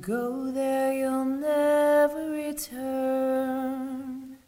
[0.00, 4.38] go there, you'll never return.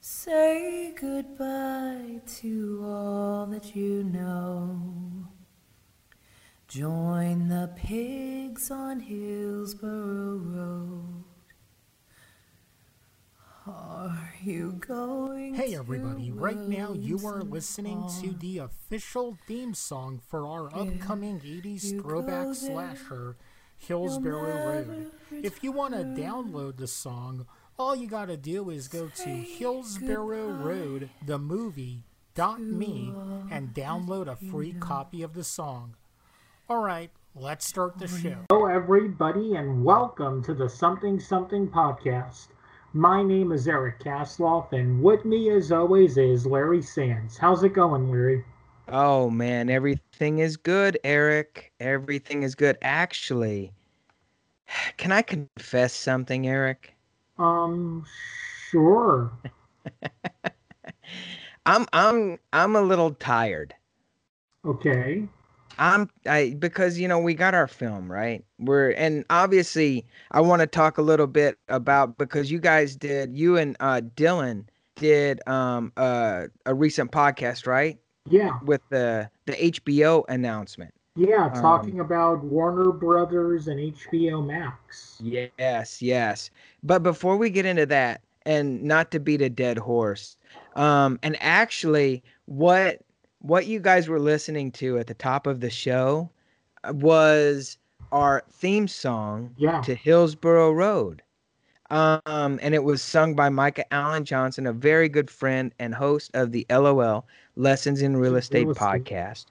[0.00, 4.78] Say goodbye to all that you know.
[6.68, 11.24] Join the pigs on Hillsborough Road.
[13.66, 15.54] Are you going?
[15.54, 21.40] Hey everybody, right now you are listening to the official theme song for our upcoming
[21.40, 23.36] 80s throwback slasher,
[23.80, 25.10] Hillsborough Road.
[25.30, 27.46] If you want to download the song,
[27.78, 32.04] all you gotta do is go to Say Hillsborough Road, the movie,
[32.34, 33.12] dot me,
[33.50, 35.96] and download a free copy of the song.
[36.68, 38.36] Alright, let's start the show.
[38.50, 42.48] Hello, everybody, and welcome to the Something Something podcast.
[42.92, 47.38] My name is Eric Kasloff, and with me, as always, is Larry Sands.
[47.38, 48.44] How's it going, Larry?
[48.92, 51.70] Oh man, everything is good, Eric.
[51.78, 52.76] Everything is good.
[52.82, 53.72] Actually,
[54.96, 56.94] can I confess something, Eric?
[57.38, 58.04] Um,
[58.70, 59.32] sure.
[61.66, 63.74] I'm I'm I'm a little tired.
[64.64, 65.28] Okay.
[65.78, 68.44] I'm I because you know we got our film right.
[68.58, 73.36] We're and obviously I want to talk a little bit about because you guys did
[73.36, 77.98] you and uh Dylan did um uh, a recent podcast right
[78.28, 78.58] Yeah.
[78.64, 80.92] with the the HBO announcement.
[81.16, 81.46] Yeah.
[81.46, 85.20] Um, Talking about Warner Brothers and HBO Max.
[85.22, 86.50] Yes, yes.
[86.82, 90.36] But before we get into that, and not to beat a dead horse,
[90.76, 93.00] um, and actually, what
[93.42, 96.28] what you guys were listening to at the top of the show
[96.84, 97.78] uh, was
[98.12, 99.80] our theme song Yeah.
[99.82, 101.22] to Hillsborough Road.
[101.90, 106.30] Um, and it was sung by Micah Allen Johnson, a very good friend and host
[106.34, 109.04] of the LOL Lessons in Real Estate Real estate.
[109.04, 109.46] podcast.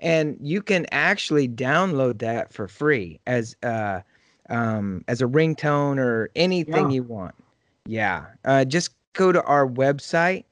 [0.00, 4.00] And you can actually download that for free as uh,
[4.48, 6.94] um, as a ringtone or anything Yeah.
[6.94, 7.34] you want.
[7.86, 10.44] Yeah, uh, just go to our website.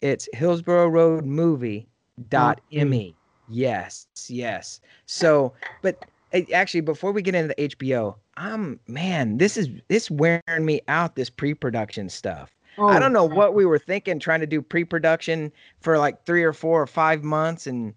[0.00, 1.88] It's Hillsborough Road Movie
[2.28, 3.14] dot Dot me.
[3.48, 4.80] Yes, yes.
[5.06, 5.52] So,
[5.82, 10.42] but uh, actually, before we get into the HBO, I'm man, this is this wearing
[10.64, 11.16] me out.
[11.16, 12.54] This pre-production stuff.
[12.78, 15.50] Oh, I don't know what we were thinking, trying to do pre-production
[15.80, 17.94] for like three or four or five months, and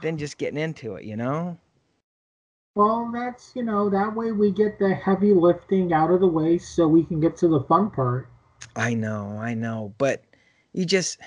[0.00, 1.04] then just getting into it.
[1.04, 1.58] You know?
[2.74, 6.58] Well, that's, you know, that way we get the heavy lifting out of the way
[6.58, 8.28] so we can get to the fun part.
[8.76, 10.24] I know, I know, but
[10.72, 11.18] you just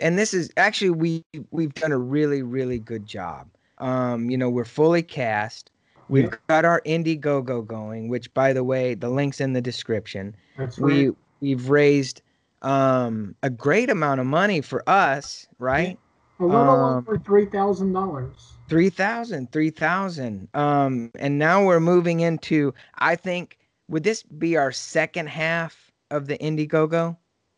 [0.00, 3.48] and this is actually we we've done a really really good job.
[3.78, 5.70] Um, you know, we're fully cast.
[6.08, 6.36] We've Yeah.
[6.48, 10.36] got our Indiegogo going, which by the way, the link's in the description.
[10.56, 11.08] That's right.
[11.08, 11.10] We
[11.40, 12.22] we've raised
[12.62, 15.98] um a great amount of money for us, right?
[16.40, 18.52] A little um, over $3,000.
[18.68, 25.28] 3000 3000 um and now we're moving into i think would this be our second
[25.28, 27.16] half of the indiegogo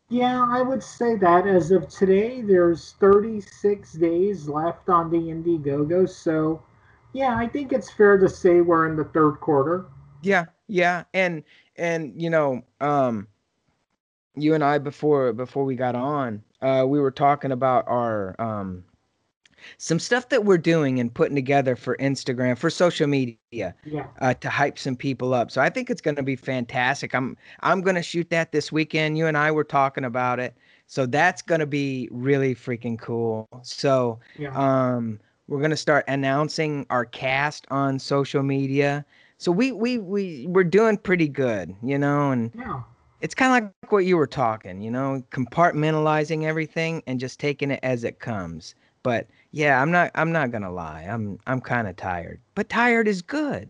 [0.09, 6.07] Yeah, I would say that as of today, there's 36 days left on the Indiegogo.
[6.07, 6.61] So,
[7.13, 9.85] yeah, I think it's fair to say we're in the third quarter.
[10.21, 11.43] yeah yeah and
[11.77, 13.27] and you know um
[14.35, 18.83] you and i before before we got on uh we were talking about our um
[19.77, 24.07] some stuff that we're doing and putting together for instagram for social media Yeah.
[24.19, 25.51] uh, to hype some people up.
[25.51, 27.13] So I think it's going to be fantastic.
[27.13, 29.17] I'm I'm going to shoot that this weekend.
[29.19, 30.55] You and I were talking about it,
[30.87, 33.47] so that's going to be really freaking cool.
[33.61, 34.51] So Yeah.
[34.55, 39.05] um, we're going to start announcing our cast on social media.
[39.37, 42.81] So we we we we're doing pretty good, you know, and yeah.
[43.21, 47.71] It's kind of like what you were talking, you know, compartmentalizing everything and just taking
[47.71, 48.75] it as it comes.
[49.03, 51.03] But yeah, I'm not I'm not gonna lie.
[51.03, 53.69] I'm I'm kind of tired, but tired is good.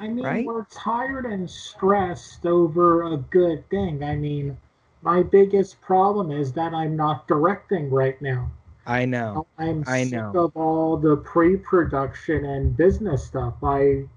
[0.00, 0.42] I mean, Right?
[0.42, 4.02] we're tired and stressed over a good thing.
[4.02, 4.58] I mean,
[5.00, 8.50] my biggest problem is that I'm not directing right now.
[8.86, 9.42] I know.
[9.58, 10.34] I'm I sick know.
[10.34, 13.54] of all the pre-production and business stuff.
[13.62, 14.08] I,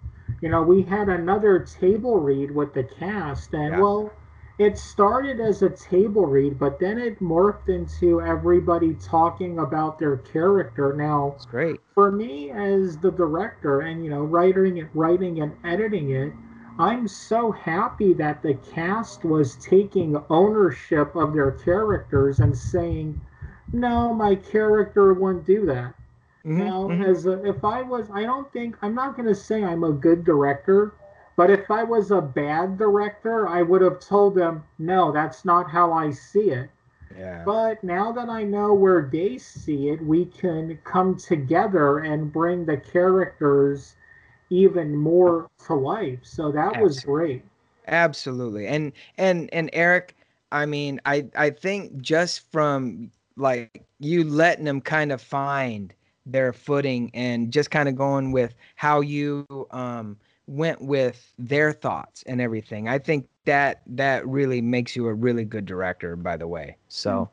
[0.41, 3.77] you know, we had another table read with the cast, and Yeah.
[3.77, 4.11] well,
[4.57, 10.17] it started as a table read, but then it morphed into everybody talking about their
[10.17, 10.93] character.
[10.93, 11.79] Now, great.
[11.95, 16.33] for me as the director, and you know, writing it, writing and editing it.
[16.79, 23.19] I'm so happy that the cast was taking ownership of their characters and saying,
[23.71, 25.93] "No, my character wouldn't do that."
[26.45, 27.05] Mhm, Now, mhm.
[27.05, 29.91] as a, if I was, I don't think I'm not going to say I'm a
[29.91, 30.93] good director,
[31.35, 35.69] but if I was a bad director, I would have told them, "No, that's not
[35.69, 36.69] how I see it."
[37.17, 37.43] Yeah.
[37.45, 42.65] But now that I know where they see it, we can come together and bring
[42.65, 43.95] the characters
[44.49, 46.19] even more to life.
[46.23, 47.43] So that was great.
[47.87, 48.67] Absolutely.
[48.67, 50.15] And and and Eric,
[50.51, 55.93] I mean, I I think just from like you letting them kind of find
[56.25, 62.23] their footing and just kind of going with how you um went with their thoughts
[62.23, 62.87] and everything.
[62.87, 66.77] I think that that really makes you a really good director by the way.
[66.87, 67.29] So mm.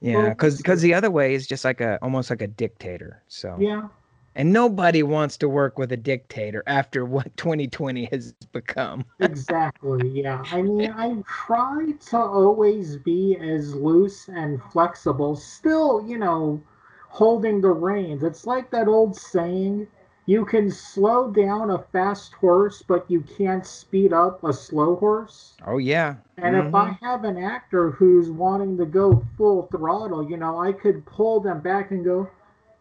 [0.00, 3.22] yeah, Well, cuz cuz the other way is just like a almost like a dictator.
[3.28, 3.88] So Yeah.
[4.34, 9.04] and nobody wants to work with a dictator after what 2020 has become.
[9.18, 10.08] Exactly.
[10.10, 10.44] Yeah.
[10.52, 16.62] I mean, I try to always be as loose and flexible, still, you know,
[17.08, 18.22] holding the reins.
[18.22, 19.88] It's like that old saying
[20.26, 25.54] you can slow down a fast horse, but you can't speed up a slow horse.
[25.66, 26.16] Oh yeah.
[26.36, 26.98] And if I Mhm.
[27.02, 31.60] have an actor who's wanting to go full throttle, you know, I could pull them
[31.60, 32.28] back and go,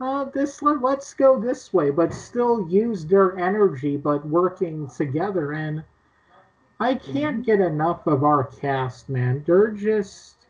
[0.02, 5.54] uh, this let- let's go this way, but still use their energy, but working together.
[5.54, 5.84] And
[6.80, 9.44] I can't get enough of our cast, man.
[9.46, 10.48] They're just,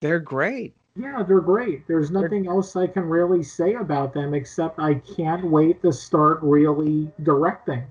[0.00, 0.74] they're great.
[0.96, 1.86] Yeah, they're great.
[1.86, 6.38] There's nothing else I can really say about them except I can't wait to start
[6.42, 7.84] really directing.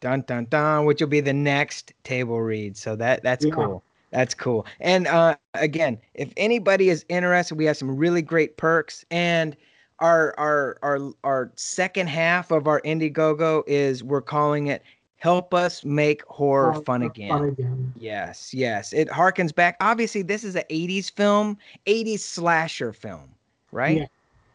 [0.00, 2.76] Dun dun dun, which will be the next table read.
[2.76, 3.52] So that that's Yeah.
[3.52, 3.82] cool.
[4.10, 4.66] That's cool.
[4.80, 9.06] And uh, again, if anybody is interested, we have some really great perks.
[9.10, 9.56] And
[10.00, 14.82] our our our our second half of our Indiegogo is we're calling it
[15.22, 17.92] "Help Us Make Horror Fun Again." Fun again.
[17.96, 18.92] Yes, yes.
[18.92, 19.76] It harkens back.
[19.80, 23.28] Obviously, this is an 80s film, 80s slasher film,
[23.70, 23.98] right?
[23.98, 24.06] Yeah.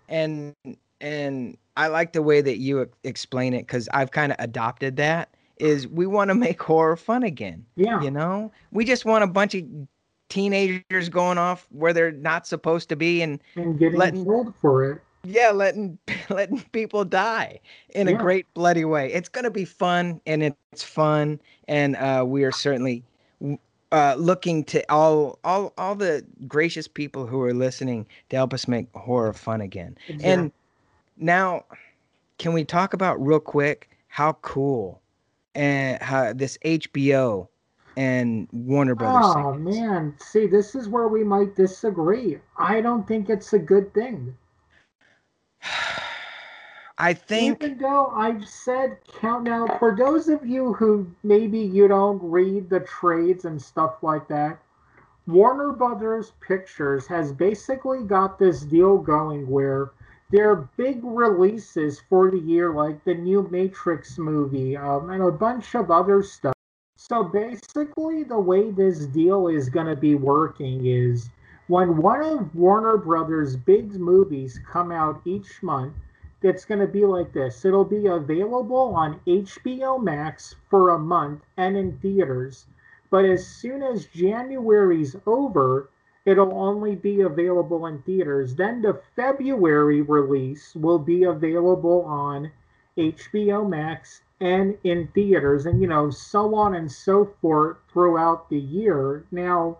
[0.10, 0.54] And
[1.00, 5.30] and I like the way that you explain it cuz I've kind of adopted that
[5.58, 8.02] is we want to make horror fun again, Yeah.
[8.02, 8.52] you know?
[8.74, 9.64] We just want a bunch of
[10.28, 14.84] teenagers going off where they're not supposed to be and And getting letting- killed for
[14.92, 15.02] it.
[15.28, 15.98] Yeah, letting
[16.30, 17.60] letting people die
[17.90, 19.12] in a great bloody way.
[19.12, 23.04] It's gonna be fun, and it's fun, and uh, we are certainly
[23.92, 28.68] uh, looking to all all all the gracious people who are listening to help us
[28.68, 29.98] make horror fun again.
[30.22, 30.52] And
[31.18, 31.66] now,
[32.38, 35.02] can we talk about real quick how cool
[35.56, 37.48] and how this HBO
[37.98, 39.26] and Warner Brothers?
[39.26, 42.40] Oh man, see, this is where we might disagree.
[42.58, 44.36] I don't think it's a good thing.
[46.98, 51.88] I think Even though I've said count now, for those of you who maybe you
[51.88, 54.60] don't read the trades and stuff like that,
[55.28, 59.92] Warner Brothers Pictures has basically got this deal going where
[60.32, 65.76] their big releases for the year, like the new Matrix movie um, and a bunch
[65.76, 66.54] of other stuff.
[66.96, 71.30] So basically, the way this deal is going to be working is
[71.68, 75.94] when one of Warner Brothers' big movies come out each month,
[76.42, 77.66] it's going to be like this.
[77.66, 82.68] It'll be available on HBO Max for a month and in theaters.
[83.10, 85.90] But as soon as January's over,
[86.26, 88.56] it'll only be available in theaters.
[88.56, 92.52] Then the February release will be available on
[92.98, 98.60] HBO Max and in theaters, and you know, so on and so forth throughout the
[98.60, 99.26] year.
[99.32, 99.80] Now,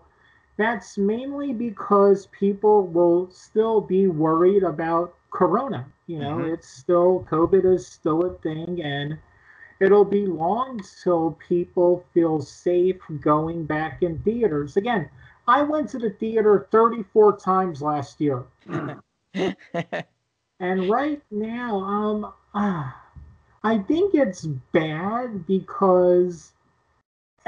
[0.58, 5.86] that's mainly because people will still be worried about Corona.
[6.06, 6.44] You know, Mhm.
[6.44, 9.18] it's still, COVID is still a thing, and
[9.80, 14.76] it'll be long till people feel safe going back in theaters.
[14.76, 15.10] Again,
[15.48, 18.44] I went to the theater 34 times last year.
[20.60, 23.02] And right now, um, ah,
[23.62, 26.52] I think it's bad because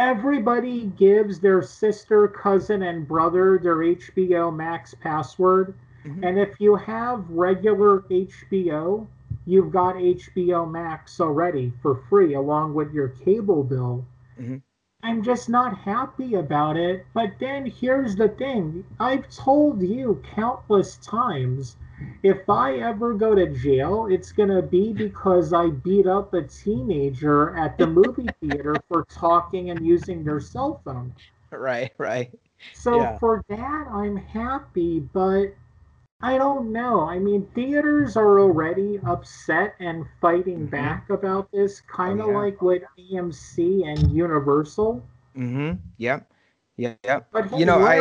[0.01, 5.75] everybody gives their sister, cousin, and brother their HBO Max password.
[6.05, 6.25] Mhm.
[6.25, 9.07] And if you have regular HBO,
[9.45, 14.07] you've got HBO Max already for free along with your cable bill.
[14.39, 14.63] Mhm.
[15.03, 17.07] I'm just not happy about it.
[17.13, 21.77] But then here's the thing I've told you countless times
[22.23, 26.43] if I ever go to jail, it's going to be because I beat up a
[26.43, 31.15] teenager at the movie theater for talking and using their cell phone.
[31.51, 32.31] right, right.
[32.73, 33.19] So Yeah.
[33.19, 35.55] for that, I'm happy, but
[36.23, 37.01] I don't know.
[37.09, 40.71] I mean, theaters are already upset and fighting Mhm.
[40.71, 42.39] back about this, kind of yeah.
[42.39, 45.03] like with AMC and Universal.
[45.37, 45.73] Mm-hmm.
[45.99, 46.33] Yep.
[46.77, 46.99] Yep.
[47.05, 47.29] Yep.
[47.33, 47.99] But hey, You know, I-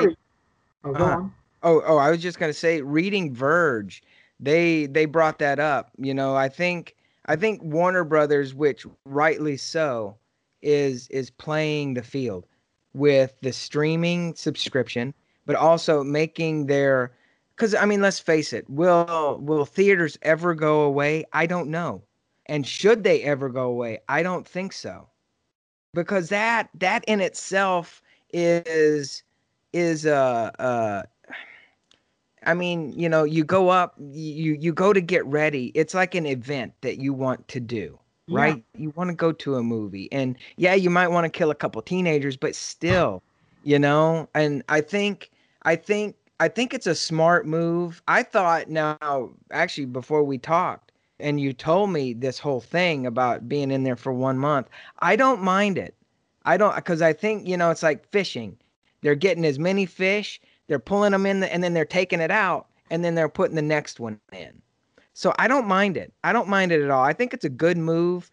[0.84, 1.30] oh, Uh-huh.
[1.64, 4.02] Oh, oh, I was just gonna say, reading Verge,
[4.40, 5.92] they they brought that up.
[5.98, 10.16] You know, I think I think Warner Brothers, which rightly so,
[10.62, 12.46] is is playing the field
[12.94, 15.14] with the streaming subscription,
[15.46, 17.12] but also making their
[17.56, 21.26] because I mean, let's face it, will will theaters ever go away?
[21.34, 22.04] I don't know.
[22.46, 24.00] And should they ever go away?
[24.08, 25.10] I don't think so.
[25.94, 28.02] Because that that in itself
[28.32, 29.24] is
[29.74, 31.04] is uh uh
[32.44, 35.68] I mean, you know, you go up, you you go to get ready.
[35.76, 38.58] It's like an event that you want to do, Yeah.
[38.58, 38.64] right?
[38.76, 41.56] You want to go to a movie, and yeah, you might want to kill a
[41.56, 43.24] couple teenagers, but still,
[43.64, 44.30] you know.
[44.34, 45.32] And I think,
[45.64, 48.02] I think, I think it's a smart move.
[48.08, 53.50] I thought now, actually, before we talked, and you told me this whole thing about
[53.50, 54.68] being in there for one month,
[55.00, 55.96] I don't mind it.
[56.46, 58.58] I don't, because I think you know, it's like fishing.
[59.02, 62.32] They're getting as many fish they're pulling them in the, and then they're taking it
[62.32, 64.62] out and then they're putting the next one in.
[65.14, 66.14] So i don't mind it.
[66.24, 67.04] I don't mind it at all.
[67.04, 68.32] I think it's a good move.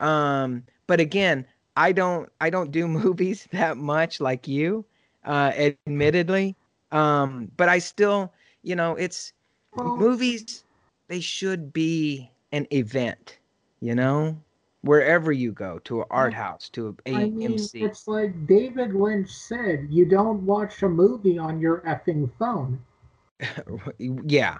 [0.00, 1.44] Um but again
[1.76, 4.86] i don't i don't do movies that much like you
[5.24, 6.56] uh admittedly.
[6.92, 9.32] Um but i still you know it's
[9.76, 10.64] movies
[11.08, 13.38] they should be an event
[13.80, 14.36] you know
[14.82, 18.94] wherever you go to an art house to a I mean, AMC it's like David
[18.94, 22.80] Lynch said, you don't watch a movie on your effing phone.
[23.98, 24.58] yeah.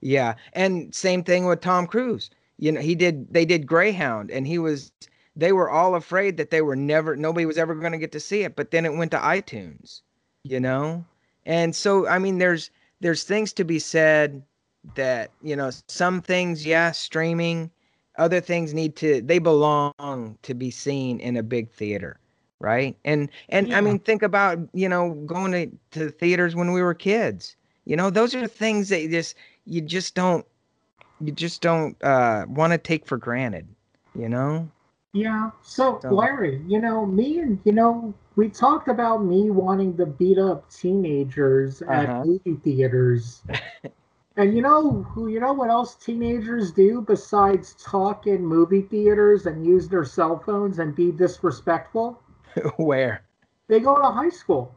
[0.00, 2.30] Yeah and same thing with tom cruise.
[2.58, 4.92] You know he did they did greyhound and he was
[5.36, 8.20] they were all afraid that they were never nobody was ever going to get to
[8.20, 10.02] see it but then it went to itunes
[10.44, 11.04] you know?
[11.46, 14.42] And so i mean there's there's things to be said
[14.94, 17.70] that you know some things yeah streaming
[18.18, 22.02] other things need to they belong to be seen in a big theater
[22.60, 23.78] right and and Yeah.
[23.78, 27.96] i mean think about you know going to, to theaters when we were kids you
[27.96, 30.46] know those are things that you just you just don't
[31.20, 33.66] you just don't uh want to take for granted
[34.14, 34.68] you know
[35.12, 35.50] Yeah.
[35.62, 40.06] So, So- Larry, you know, me and, you know, we talked about me wanting to
[40.06, 42.22] beat up teenagers Uh-huh.
[42.22, 43.42] at movie theaters.
[44.36, 49.46] and you know, who you know what else teenagers do besides talk in movie theaters
[49.46, 52.20] and use their cell phones and be disrespectful?
[52.76, 53.24] where
[53.68, 54.74] They go to high school.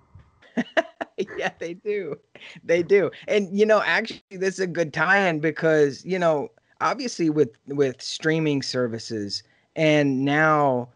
[1.35, 2.15] yeah they do
[2.63, 6.49] they do and you know actually this is a good tie-in because you know
[6.81, 9.43] obviously with with streaming services
[9.75, 10.89] and now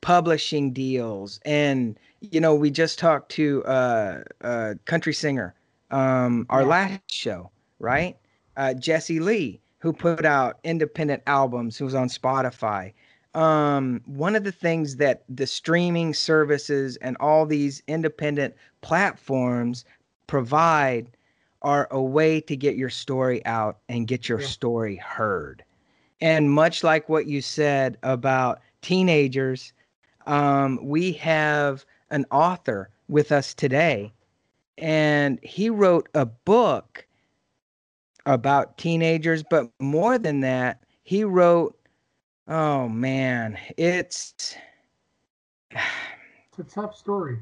[0.00, 5.54] publishing deals and you know we just talked to uh uh country singer
[5.90, 6.66] um our Yeah.
[6.66, 7.50] last show
[7.84, 8.16] right?
[8.56, 12.92] Uh jesse lee who put out independent albums who was on spotify.
[13.34, 19.84] Um one of the things that the streaming services and all these independent platforms
[20.26, 21.10] provide
[21.62, 24.46] are a way to get your story out and get your Yeah.
[24.46, 25.64] story heard.
[26.20, 29.72] And much like what you said about teenagers
[30.26, 34.12] um, we have an author with us today
[34.78, 37.06] and he wrote a book
[38.26, 41.76] about teenagers but more than that he wrote
[42.48, 44.56] oh man it's
[46.48, 47.38] It's a tough story.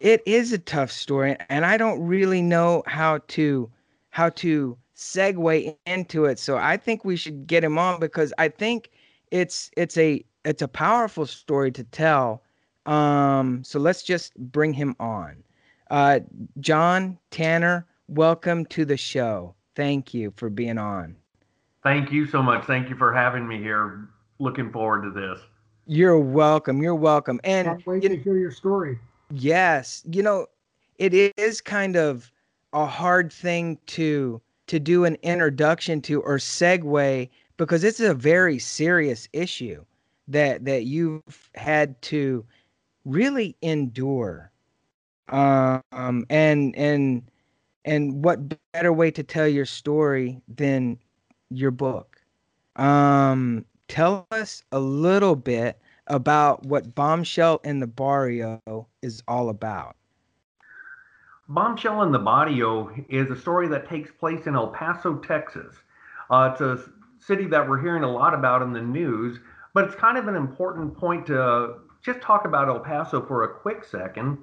[0.00, 3.70] it is a tough story and i don't really know how to
[4.10, 8.48] how to segue into it so i think we should get him on because i
[8.48, 8.90] think
[9.32, 12.42] it's it's a it's a powerful story to tell
[12.86, 15.44] um so let's just bring him on
[15.90, 16.20] uh
[16.60, 21.14] john tanner welcome to the show thank you for being on
[21.82, 22.64] Thank you so much.
[22.64, 24.08] Thank you for having me here.
[24.40, 25.38] Looking forward to this.
[25.86, 28.98] you're welcome you're welcome and Can't wait you to hear your story.
[29.30, 30.48] Yes, you know,
[30.98, 32.32] it is kind of
[32.72, 38.58] a hard thing to to do an introduction to or segue because it's a very
[38.58, 39.84] serious issue
[40.26, 42.44] that that you've had to
[43.04, 44.50] really endure.
[45.28, 47.30] Um and and
[47.86, 50.98] and what better way to tell your story than
[51.48, 52.20] your book?
[52.76, 58.60] Um tell us a little bit about what Bombshell in the Barrio
[59.02, 59.96] is all about.
[61.48, 65.74] Bombshell in the Barrio is a story that takes place in El Paso, Texas.
[66.30, 66.82] Uh, it's a
[67.20, 69.38] city that we're hearing a lot about in the news,
[69.74, 73.48] but it's kind of an important point to just talk about El Paso for a
[73.48, 74.38] quick second.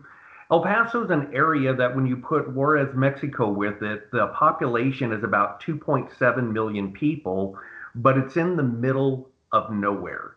[0.53, 5.11] El Paso is an area that, when you put Juarez, Mexico with it, the population
[5.11, 7.57] is about 2.7 million people,
[7.95, 10.35] but it's in the middle of nowhere.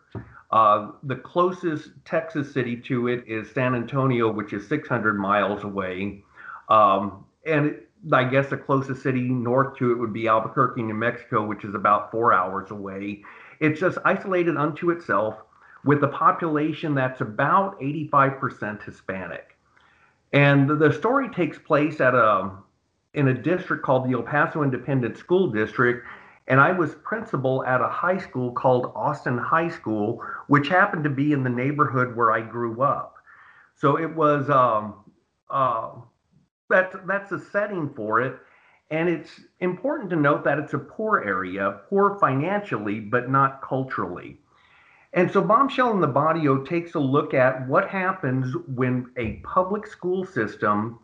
[0.49, 6.23] Uh, the closest Texas city to it is San Antonio, which is 600 miles away.
[6.67, 10.95] Um, and it, I guess the closest city north to it would be Albuquerque, New
[10.95, 13.21] Mexico, which is about four hours away.
[13.59, 15.35] It's just isolated unto itself
[15.85, 19.56] with a population that's about 85% Hispanic.
[20.33, 22.51] And the, the story takes place at a
[23.13, 26.05] in a district called the El Paso Independent School District.
[26.47, 31.09] and I was principal at a high school called Austin High School, which happened to
[31.09, 33.15] be in the neighborhood where I grew up.
[33.75, 34.95] So it was um,
[35.49, 35.91] uh,
[36.69, 38.37] that's that's a setting for it,
[38.91, 44.39] and it's important to note that it's a poor area, poor financially, but not culturally.
[45.13, 49.87] And so Bombshell in the Barrio takes a look at what happens when a public
[49.87, 50.99] school system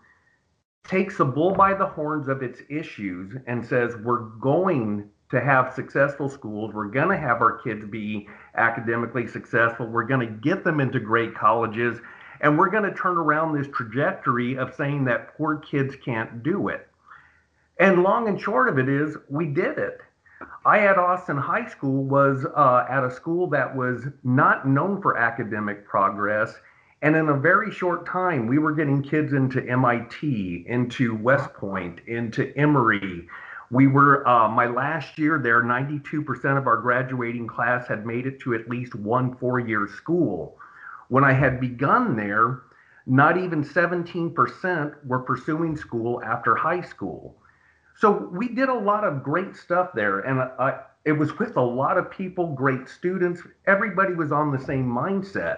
[0.84, 5.74] takes the bull by the horns of its issues and says, we're going to have
[5.74, 6.74] successful schools.
[6.74, 9.88] We're going to have our kids be academically successful.
[9.88, 12.00] We're going to get them into great colleges.
[12.42, 16.68] And we're going to turn around this trajectory of saying that poor kids can't do
[16.68, 16.88] it.
[17.80, 20.02] And long and short of it is, we did it.
[20.66, 25.18] I at Austin High School was uh, at a school that was not known for
[25.18, 26.54] academic progress.
[27.02, 32.00] And in a very short time, we were getting kids into MIT, into West Point,
[32.08, 33.28] into Emory.
[33.72, 38.40] We were, uh, my last year there, 92% of our graduating class had made it
[38.42, 40.58] to at least one four year school.
[41.10, 42.62] When I had begun there,
[43.06, 47.36] not even 17% were pursuing school after high school.
[47.96, 51.62] So we did a lot of great stuff there, and I, it was with a
[51.62, 53.42] lot of people, great students.
[53.68, 55.58] Everybody was on the same mindset.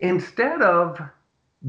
[0.00, 1.00] Instead of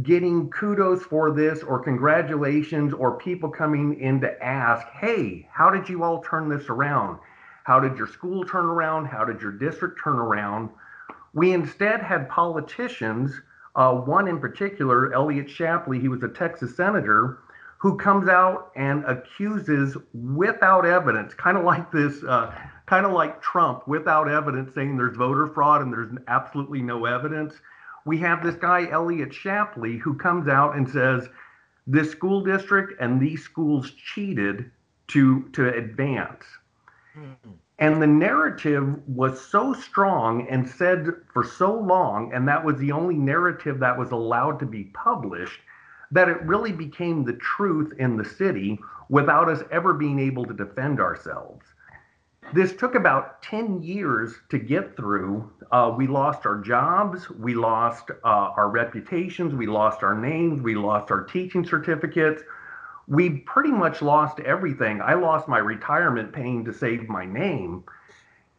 [0.01, 5.87] getting kudos for this or congratulations or people coming in to ask, hey, how did
[5.87, 7.17] you all turn this around?
[7.63, 9.05] How did your school turn around?
[9.05, 10.69] How did your district turn around?
[11.33, 13.41] We instead had politicians,
[13.75, 17.39] uh, one in particular, Eliot Shapleigh, he was a Texas senator,
[17.85, 22.51] who comes out and accuses without evidence, kind of like this, uh,
[22.87, 27.53] kind of like Trump, without evidence, saying there's voter fraud and there's absolutely no evidence.
[28.03, 31.29] We have this guy, Eliot Shapleigh, who comes out and says,
[31.85, 34.71] this school district and these schools cheated
[35.09, 36.43] to, to advance.
[37.15, 37.51] Mm-hmm.
[37.77, 42.93] And the narrative was so strong and said for so long, and that was the
[42.93, 45.59] only narrative that was allowed to be published
[46.15, 50.53] that it really became the truth in the city without us ever being able to
[50.53, 51.65] defend ourselves.
[52.53, 55.51] This took about 10 years to get through.
[55.71, 60.73] Uh, we lost our jobs, we lost uh, our reputations, we lost our names, we
[60.73, 62.43] lost our teaching certificates.
[63.07, 65.01] We pretty much lost everything.
[65.01, 67.83] I lost my retirement paying to save my name.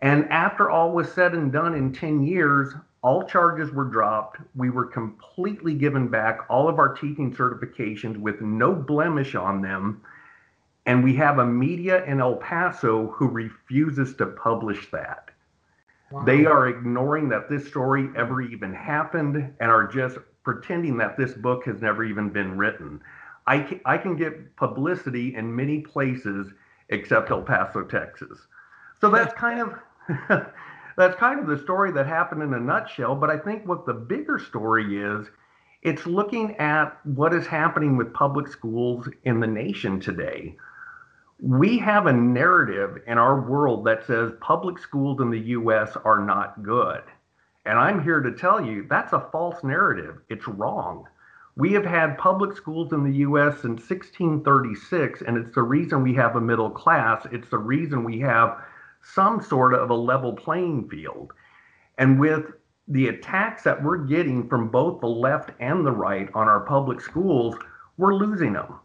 [0.02, 2.74] And after all was said and done in 10 years,
[3.06, 4.40] all charges were dropped.
[4.56, 10.02] We were completely given back all of our teaching certifications with no blemish on them.
[10.86, 15.30] And we have a media in El Paso who refuses to publish that.
[16.10, 16.24] Wow.
[16.24, 21.32] They are ignoring that this story ever even happened and are just pretending that this
[21.32, 23.00] book has never even been written.
[23.46, 26.52] I can, I can get publicity in many places
[26.88, 28.48] except El Paso, Texas.
[29.00, 29.78] So that's kind of
[30.96, 33.14] that's kind of the story that happened in a nutshell.
[33.14, 35.26] But I think what the bigger story is,
[35.82, 40.56] it's looking at what is happening with public schools in the nation today.
[41.38, 46.24] We have a narrative in our world that says public schools in the US are
[46.24, 47.02] not good.
[47.66, 50.18] And I'm here to tell you that's a false narrative.
[50.30, 51.06] It's wrong.
[51.56, 56.14] We have had public schools in the US since 1636, and it's the reason we
[56.14, 57.26] have a middle class.
[57.32, 58.58] It's the reason we have
[59.14, 61.32] some sort of a level playing field.
[61.98, 62.52] And with
[62.88, 67.00] the attacks that we're getting from both the left and the right on our public
[67.00, 67.56] schools,
[67.96, 68.78] we're losing them.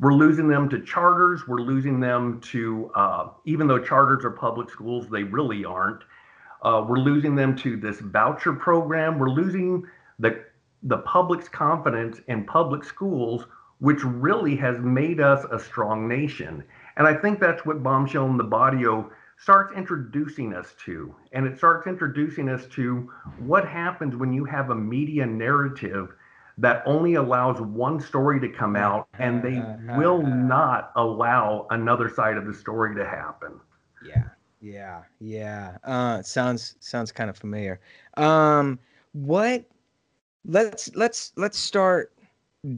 [0.00, 1.46] We're losing them to charters.
[1.48, 6.02] We're losing them to, uh, even though charters are public schools, they really aren't.
[6.62, 9.18] Uh, we're losing them to this voucher program.
[9.18, 9.84] We're losing
[10.18, 10.44] the
[10.84, 13.46] the public's confidence in public schools,
[13.80, 16.62] which really has made us a strong nation.
[16.96, 21.14] And I think that's what Bombshell in the Barrio starts introducing us to.
[21.32, 26.14] And it starts introducing us to what happens when you have a media narrative
[26.58, 32.36] that only allows one story to come out and they will not allow another side
[32.36, 33.60] of the story to happen.
[34.00, 34.24] Yeah.
[34.60, 35.02] Yeah.
[35.20, 35.78] Yeah.
[35.84, 37.80] Uh sounds sounds kind of familiar.
[38.16, 38.80] Um
[39.12, 39.66] what
[40.44, 42.12] let's let's let's start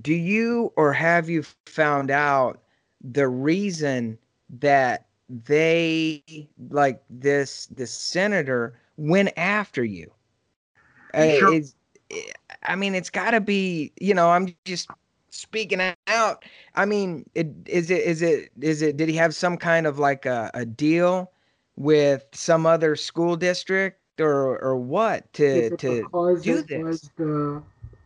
[0.01, 4.19] do you or have you found out the reason
[4.61, 10.11] that they like this this senator went after you.
[11.15, 11.55] Uh, sure.
[11.55, 12.17] Uh,
[12.65, 13.93] I mean, it's got to be.
[14.01, 14.89] You know, I'm just
[15.31, 16.45] speaking out.
[16.75, 18.97] I mean, it, is it is it is it?
[18.97, 21.31] Did he have some kind of like a, a deal
[21.77, 26.83] with some other school district or or what to to do this?
[26.83, 27.63] Was the,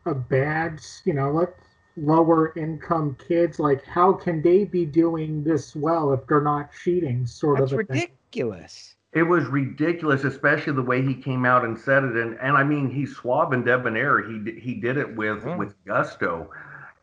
[0.06, 1.63] a bad, you know, let's
[1.96, 3.58] lower income kids.
[3.58, 7.26] Like, how can they be doing this well if they're not cheating?
[7.26, 7.80] Sort That's of.
[7.80, 8.00] a thing.
[8.02, 8.96] ridiculous.
[9.12, 12.16] It was ridiculous, especially the way he came out and said it.
[12.16, 14.20] And and I mean, he's suave and debonair.
[14.22, 15.56] He he did it with Mm.
[15.58, 16.50] with gusto.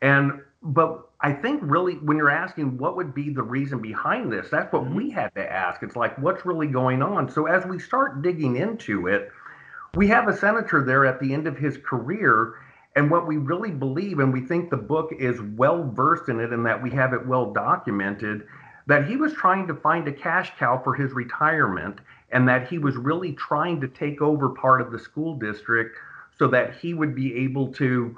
[0.02, 4.50] And but I think really when you're asking what would be the reason behind this,
[4.50, 4.96] that's what Mhm.
[4.96, 5.84] we had to ask.
[5.84, 7.30] It's like what's really going on.
[7.30, 9.32] So as we start digging into it,
[9.96, 12.56] we have a senator there at the end of his career.
[12.96, 16.52] And what we really believe, and we think the book is well versed in it
[16.52, 18.46] and that we have it well documented,
[18.88, 22.00] that he was trying to find a cash cow for his retirement
[22.32, 25.98] and that he was really trying to take over part of the school district
[26.38, 28.16] so that he would be able to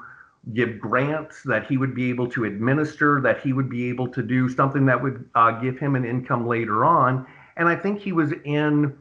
[0.53, 4.21] give grants, that he would be able to administer, that he would be able to
[4.21, 7.25] do something that would uh, give him an income later on.
[7.55, 8.97] And I think he was in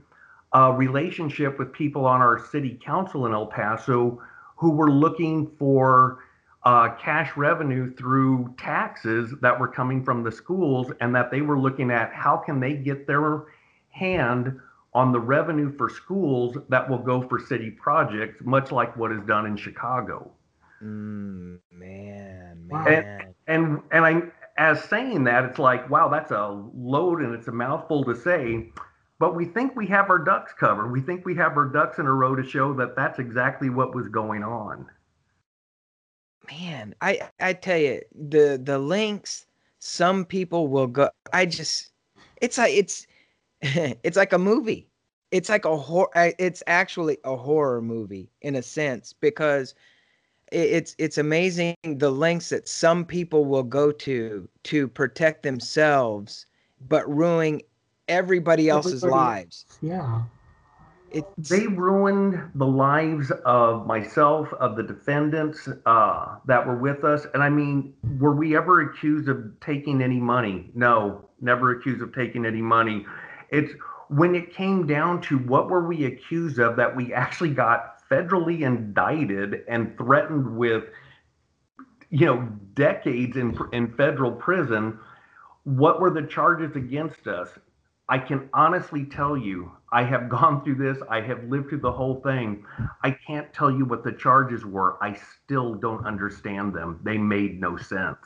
[0.52, 4.22] a relationship with people on our city council in El Paso
[4.62, 6.20] who were looking for
[6.64, 11.61] uh, cash revenue through taxes that were coming from the schools and that they were
[11.61, 13.44] looking at how can they get their
[13.90, 14.61] hand
[14.94, 19.22] on the revenue for schools that will go for city projects much like what is
[19.27, 20.31] done in chicago
[20.83, 23.35] Mm, man, man.
[23.48, 24.22] and and i
[24.59, 28.70] as saying that it's like wow that's a load and it's a mouthful to say
[29.22, 30.90] but we think we have our ducks covered.
[30.90, 33.94] We think we have our ducks in a row to show that that's exactly what
[33.94, 34.85] was going on.
[36.50, 39.46] Man i i tell you the the links
[39.78, 41.92] some people will go i just
[42.40, 43.06] it's like it's
[43.62, 44.88] it's like a movie.
[45.30, 49.76] It's like a horror it's actually a horror movie in a sense because
[50.50, 56.46] it's it's amazing the lengths that some people will go to to protect themselves
[56.88, 57.62] but ruining
[58.12, 59.66] everybody else's Everybody- lives.
[59.81, 60.22] Yeah.
[61.11, 67.27] it's they ruined the lives of myself of the defendants uh, that were with us.
[67.35, 70.70] And i mean were we ever accused of taking any money?
[70.75, 73.05] No never accused of taking any money.
[73.51, 73.72] It's
[74.09, 78.61] when it came down to what were we accused of that we actually got federally
[78.61, 80.85] indicted and threatened with
[82.11, 84.98] you know decades in in federal prison
[85.64, 87.48] what were the charges against us
[88.08, 91.02] I can honestly tell you, I have gone through this.
[91.08, 92.64] I have lived through the whole thing.
[93.02, 95.02] I can't tell you what the charges were.
[95.02, 97.00] I still don't understand them.
[97.04, 98.18] They made no sense.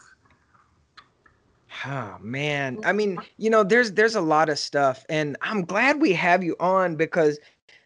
[1.84, 6.00] Oh man, I mean, you know, there's there's a lot of stuff, and I'm glad
[6.00, 7.38] we have you on because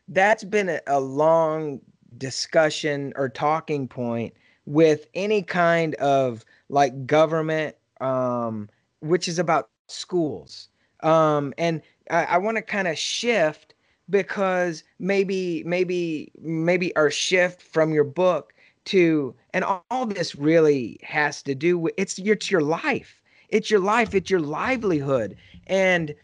[0.09, 1.81] that's been a, a long
[2.17, 4.35] discussion or talking point
[4.67, 8.69] with any kind of like government, um,
[9.01, 10.70] which is about schools.
[11.03, 13.75] Um, and I, I want to kind of shift
[14.09, 18.53] because maybe maybe maybe our shift from your book
[18.87, 23.23] to and all, all this really has to do with it's your it's your life.
[23.49, 25.37] It's your life it's your livelihood.
[25.67, 26.15] And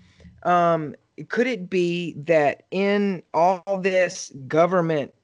[0.43, 0.95] um
[1.29, 5.15] could it be that in all this government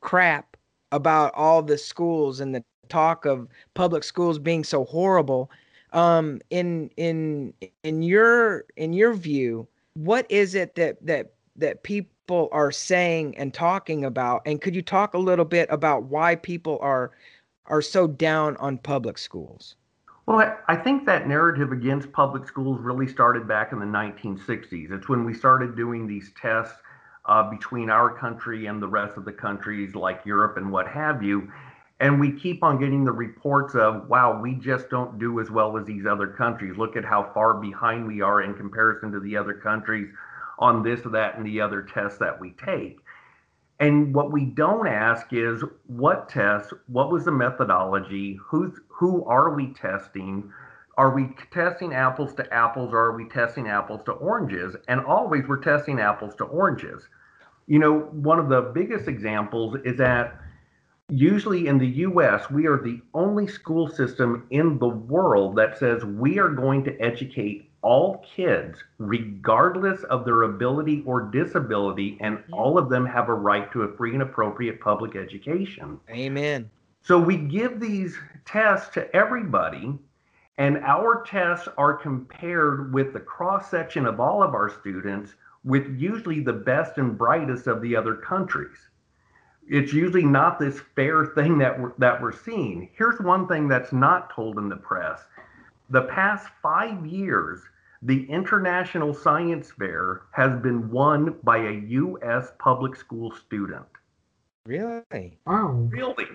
[0.00, 0.56] crap
[0.92, 5.50] about all the schools and the talk of public schools being so horrible
[5.94, 12.48] um in in in your in your view what is it that that that people
[12.52, 16.78] are saying and talking about and could you talk a little bit about why people
[16.82, 17.12] are
[17.66, 19.76] are so down on public schools
[20.26, 24.90] Well, I, think that narrative against public schools really started back in the 1960s.
[24.90, 26.74] It's when we started doing these tests
[27.26, 31.22] uh, between our country and the rest of the countries like Europe and what have
[31.22, 31.50] you.
[32.04, 35.78] And we keep on getting the reports of, wow, we just don't do as well
[35.78, 36.76] as these other countries.
[36.76, 40.12] Look at how far behind we are in comparison to the other countries
[40.58, 42.98] on this, that, and the other tests that we take.
[43.80, 49.54] And what we don't ask is what tests, what was the methodology, who's who are
[49.54, 50.52] we testing?
[50.98, 54.76] Are we testing apples to apples or are we testing apples to oranges?
[54.88, 57.08] And always we're testing apples to oranges.
[57.66, 60.38] You know, one of the biggest examples is that
[61.08, 66.04] usually in the US, we are the only school system in the world that says
[66.04, 72.54] we are going to educate all kids, regardless of their ability or disability, and mm-hmm.
[72.54, 76.00] all of them have a right to a free and appropriate public education.
[76.08, 76.70] amen
[77.02, 79.98] So we give these tests to everybody,
[80.56, 85.86] and our tests are compared with the cross section of all of our students with
[85.98, 88.78] usually the best and brightest of the other countries.
[89.68, 92.90] It's usually not this fair thing that we're, that we're seeing.
[92.96, 95.20] Here's one thing that's not told in the press.
[95.90, 97.60] The past five years,
[98.02, 102.52] the International Science Fair has been won by a U.S.
[102.58, 103.86] public school student.
[104.66, 105.88] really Wow.
[105.90, 106.26] Really?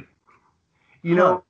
[1.04, 1.44] You know,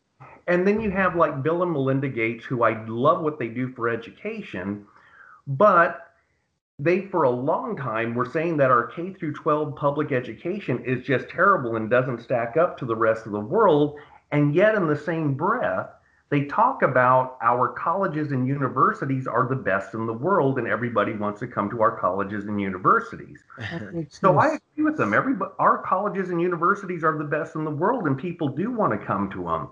[0.47, 3.71] and then you have like Bill and Melinda Gates, who I love what they do
[3.73, 4.85] for education,
[5.47, 6.08] but
[6.79, 11.05] they for a long time were saying that our K through 12 public education is
[11.05, 13.99] just terrible and doesn't stack up to the rest of the world.
[14.31, 15.89] And yet, in the same breath,
[16.29, 21.13] they talk about our colleges and universities are the best in the world and everybody
[21.13, 23.39] wants to come to our colleges and universities.
[24.09, 25.13] so I agree with them.
[25.13, 28.97] Everybody, our colleges and universities are the best in the world and people do want
[28.97, 29.69] to come to them.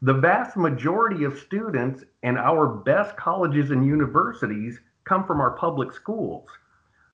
[0.00, 5.92] The vast majority of students in our best colleges and universities come from our public
[5.92, 6.46] schools.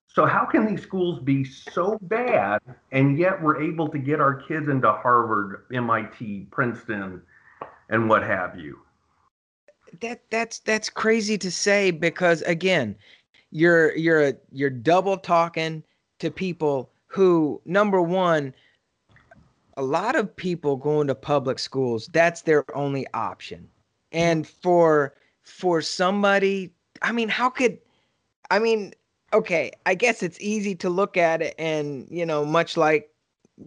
[0.07, 2.61] So how can these schools be so bad
[2.93, 7.23] and yet we're able to get our kids into Harvard, MIT, Princeton,
[7.89, 8.79] and what have you?
[10.01, 12.97] That that's that's crazy to say because again,
[13.51, 15.83] you're you're you're double talking
[16.19, 18.53] to people who number one
[19.77, 23.69] a lot of people going to public schools that's their only option
[24.11, 27.79] and for for somebody i mean how could
[28.51, 28.93] i mean
[29.33, 33.11] okay i guess it's easy to look at it and you know much like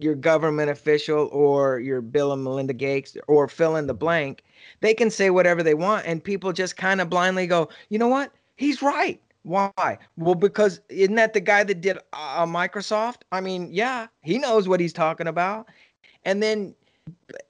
[0.00, 4.42] your government official or your bill and melinda gates or fill in the blank
[4.80, 8.08] they can say whatever they want and people just kind of blindly go you know
[8.08, 8.32] what?
[8.56, 9.20] He's right.
[9.44, 9.98] Why?
[10.16, 13.18] Well because isn't that the guy that did uh, microsoft?
[13.32, 15.68] I mean yeah he knows what he's talking about.
[16.24, 16.74] And then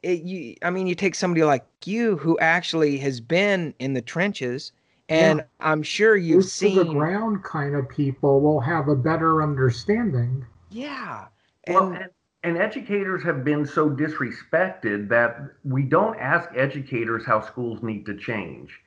[0.02, 4.02] it, you i mean you take somebody like you who actually has been in the
[4.02, 4.72] trenches
[5.08, 5.44] and yeah.
[5.60, 10.46] i'm sure you've Most seen the ground kind of people will have a better understanding.
[10.70, 11.26] Yeah.
[11.64, 12.10] And, well, and,
[12.44, 18.16] and educators have been so disrespected that we don't ask educators how schools need to
[18.16, 18.78] change.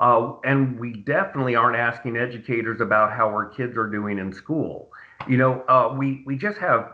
[0.00, 4.90] Uh, and we definitely aren't asking educators about how our kids are doing in school.
[5.28, 6.92] You know uh, we we just have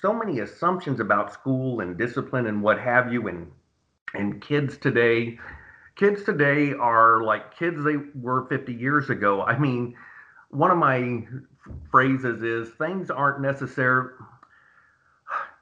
[0.00, 3.50] so many assumptions about school and discipline and what have you and
[4.14, 5.38] and kids today
[5.96, 9.42] kids today are like kids they were 50 years ago.
[9.42, 9.96] I mean
[10.50, 11.24] one of my
[11.90, 14.10] phrases is things aren't necessarily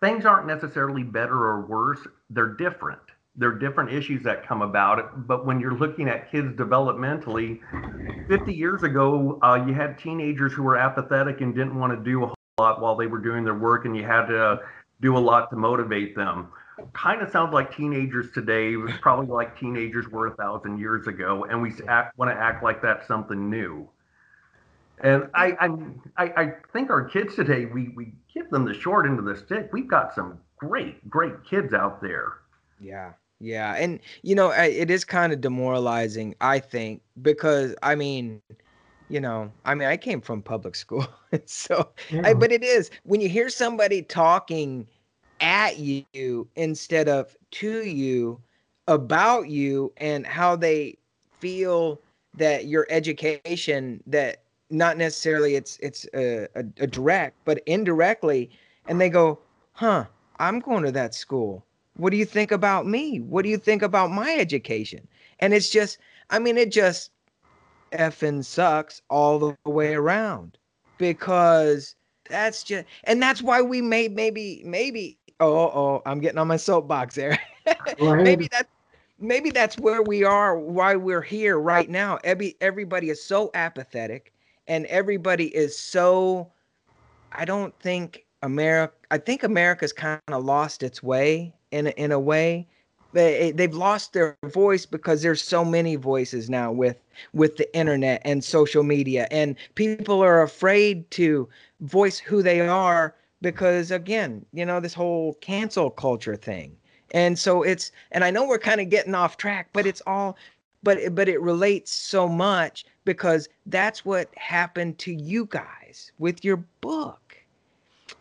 [0.02, 2.00] things aren't necessarily better or worse.
[2.28, 3.00] They're different.
[3.36, 7.60] There are different issues that come about but when you're looking at kids developmentally
[8.28, 12.22] 50 years ago uh, you had teenagers who were apathetic and didn't want to do
[12.22, 14.60] a whole lot while they were doing their work and you had to
[15.00, 16.48] do a lot to motivate them
[16.92, 21.06] kind of sounds like teenagers today it was probably like teenagers were a thousand years
[21.06, 23.88] ago and we act, want to act like that's something new.
[25.02, 25.56] And I,
[26.16, 29.36] I i think our kids today we we give them the short end of the
[29.36, 29.70] stick.
[29.72, 32.34] We've got some great great kids out there.
[32.80, 38.40] Yeah yeah and you know it is kind of demoralizing i think because i mean
[39.08, 41.06] you know i mean i came from public school
[41.46, 42.22] so yeah.
[42.24, 44.86] I, but it is when you hear somebody talking
[45.40, 48.40] at you instead of to you
[48.86, 50.96] about you and how they
[51.40, 52.00] feel
[52.34, 58.50] that your education that not necessarily it's it's a, a, a direct but indirectly
[58.86, 59.38] and they go
[59.72, 60.04] huh
[60.38, 61.64] i'm going to that school.
[61.96, 63.20] What do you think about me?
[63.20, 65.06] What do you think about my education?
[65.40, 65.98] And it's just
[66.30, 67.10] i mean it just
[67.92, 70.58] effing sucks all the way around
[70.98, 71.94] because
[72.28, 76.56] that's just and that's why we may maybe maybe oh oh I'm getting on my
[76.56, 77.38] soapbox there.
[78.00, 78.68] maybe that's
[79.18, 82.18] maybe that's where we are why we're here right now.
[82.24, 84.32] Every everybody is so apathetic
[84.66, 86.50] and everybody is so
[87.32, 92.12] I don't think America I think America's kind of lost its way in a, in
[92.12, 92.66] a way
[93.14, 96.98] they they've lost their voice because there's so many voices now with
[97.32, 101.48] with the internet and social media and people are afraid to
[101.80, 103.14] voice who they are
[103.44, 106.74] because again you know this whole cancel culture thing
[107.12, 110.36] and so it's and i know we're kind of getting off track but it's all
[110.82, 116.56] but but it relates so much because that's what happened to you guys with your
[116.80, 117.36] book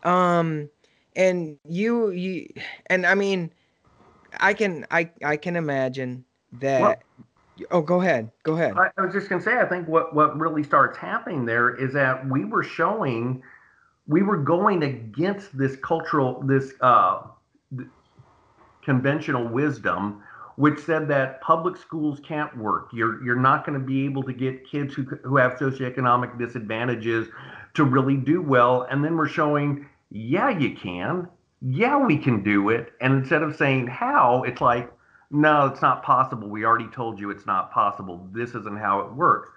[0.02, 0.68] um
[1.16, 2.46] and you you
[2.86, 3.50] and i mean
[4.40, 6.80] I can I I can imagine that.
[6.80, 6.96] Well,
[7.70, 8.30] oh, go ahead.
[8.42, 8.74] Go ahead.
[8.76, 11.92] I, I was just gonna say I think what what really starts happening there is
[11.94, 13.42] that we were showing
[14.06, 17.22] we were going against this cultural this uh,
[18.82, 20.22] conventional wisdom
[20.56, 22.88] which said that public schools can't work.
[22.92, 27.28] You're you're not going to be able to get kids who who have socioeconomic disadvantages
[27.74, 28.82] to really do well.
[28.82, 31.28] And then we're showing, yeah, you can
[31.66, 32.92] yeah, we can do it.
[33.00, 34.92] And instead of saying how, it's like,
[35.30, 36.48] no, it's not possible.
[36.48, 38.28] We already told you it's not possible.
[38.32, 39.48] This isn't how it works.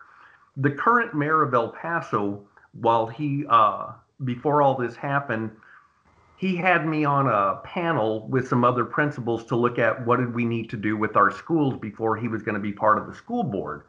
[0.55, 3.91] The current mayor of El Paso, while he, uh,
[4.23, 5.51] before all this happened,
[6.37, 10.33] he had me on a panel with some other principals to look at what did
[10.35, 13.07] we need to do with our schools before he was going to be part of
[13.07, 13.83] the school board.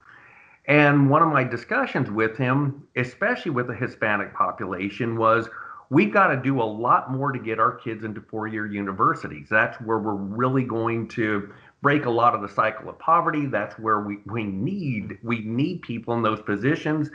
[0.67, 5.49] And one of my discussions with him, especially with the Hispanic population, was
[5.91, 9.47] we've got to do a lot more to get our kids into four-year universities.
[9.51, 13.47] That's where we're really going to break a lot of the cycle of poverty.
[13.47, 17.11] That's where we, we need we need people in those positions.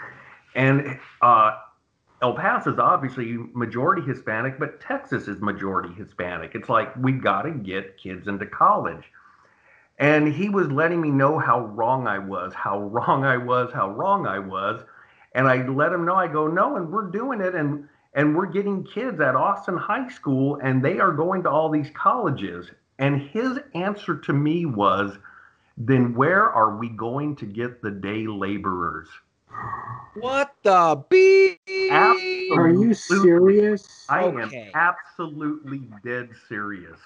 [0.56, 1.58] And uh,
[2.24, 6.56] El Paso is obviously majority Hispanic, but Texas is majority Hispanic.
[6.56, 9.04] It's like we've got to get kids into college.
[10.00, 13.90] And he was letting me know how wrong I was, how wrong I was, how
[13.92, 14.82] wrong I was.
[15.36, 17.56] And I let him know, I go, no, and we're doing it.
[17.56, 21.70] And and we're getting kids at Austin High School, and they are going to all
[21.70, 22.70] these colleges.
[23.00, 25.18] And his answer to me was,
[25.76, 29.10] then where are we going to get the day laborers?
[30.16, 31.60] What the beep?
[31.92, 34.06] Are you serious?
[34.10, 34.72] I Okay.
[34.76, 37.00] am absolutely dead serious.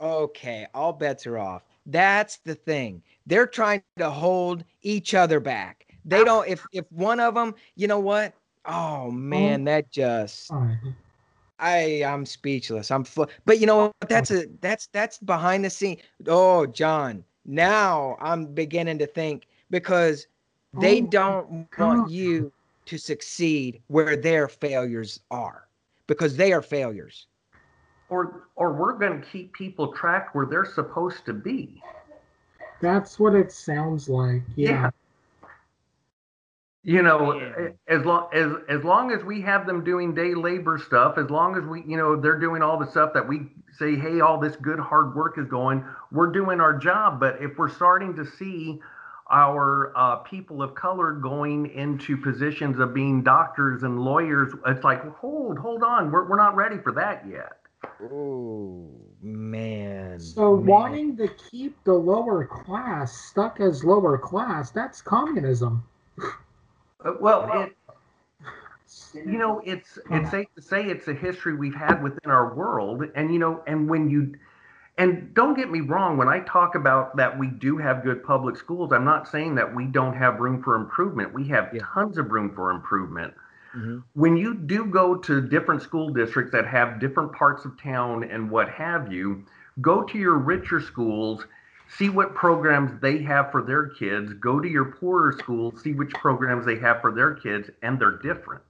[0.00, 1.62] Okay, all bets are off.
[1.86, 3.02] That's the thing.
[3.26, 5.86] They're trying to hold each other back.
[6.04, 6.48] They don't.
[6.48, 8.34] If if one of them, you know what?
[8.64, 9.64] Oh man, oh.
[9.66, 10.50] that just
[11.58, 12.90] I I'm speechless.
[12.90, 14.08] I'm fu- but you know what?
[14.08, 15.98] That's a that's that's behind the scene.
[16.26, 17.24] Oh, John.
[17.44, 20.26] Now I'm beginning to think because
[20.74, 21.86] they Oh, don't God.
[21.86, 22.52] want you
[22.86, 25.68] to succeed where their failures are
[26.06, 27.26] because they are failures.
[28.08, 31.82] Or or we're going to keep people tracked where they're supposed to be.
[32.80, 34.42] That's what it sounds like.
[34.56, 34.90] Yeah.
[36.84, 37.74] You know, Man.
[37.86, 41.56] as long as as long as we have them doing day labor stuff, as long
[41.56, 44.56] as we, you know, they're doing all the stuff that we say, hey, all this
[44.56, 47.20] good hard work is going, we're doing our job.
[47.20, 48.80] But if we're starting to see
[49.30, 55.02] our uh, people of color going into positions of being doctors and lawyers, it's like,
[55.16, 57.58] hold, hold on, we're we're not ready for that yet.
[58.12, 58.88] Oh
[59.22, 60.20] man.
[60.20, 60.66] So man.
[60.66, 65.82] wanting to keep the lower class stuck as lower class, that's communism.
[67.04, 67.76] Uh, Well, it,
[69.14, 73.04] you know, it's it's safe to say it's a history we've had within our world,
[73.14, 74.34] and you know, and when you,
[74.98, 78.56] and don't get me wrong, when I talk about that we do have good public
[78.56, 81.32] schools, I'm not saying that we don't have room for improvement.
[81.32, 81.82] We have Yeah.
[81.94, 83.34] tons of room for improvement.
[83.74, 84.04] Mhm.
[84.14, 88.50] When you do go to different school districts that have different parts of town and
[88.50, 89.44] what have you,
[89.80, 91.46] go to your richer schools
[91.88, 96.10] see what programs they have for their kids go to your poorer schools see which
[96.20, 98.62] programs they have for their kids and they're different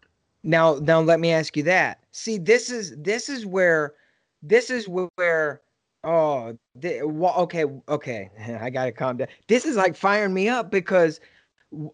[0.44, 2.00] Now, now let me ask you that.
[2.12, 3.94] See, this is this is where
[4.42, 5.60] this is where
[6.04, 8.30] oh, wha- okay, okay.
[8.60, 9.28] I got to calm down.
[9.48, 11.20] This is like firing me up because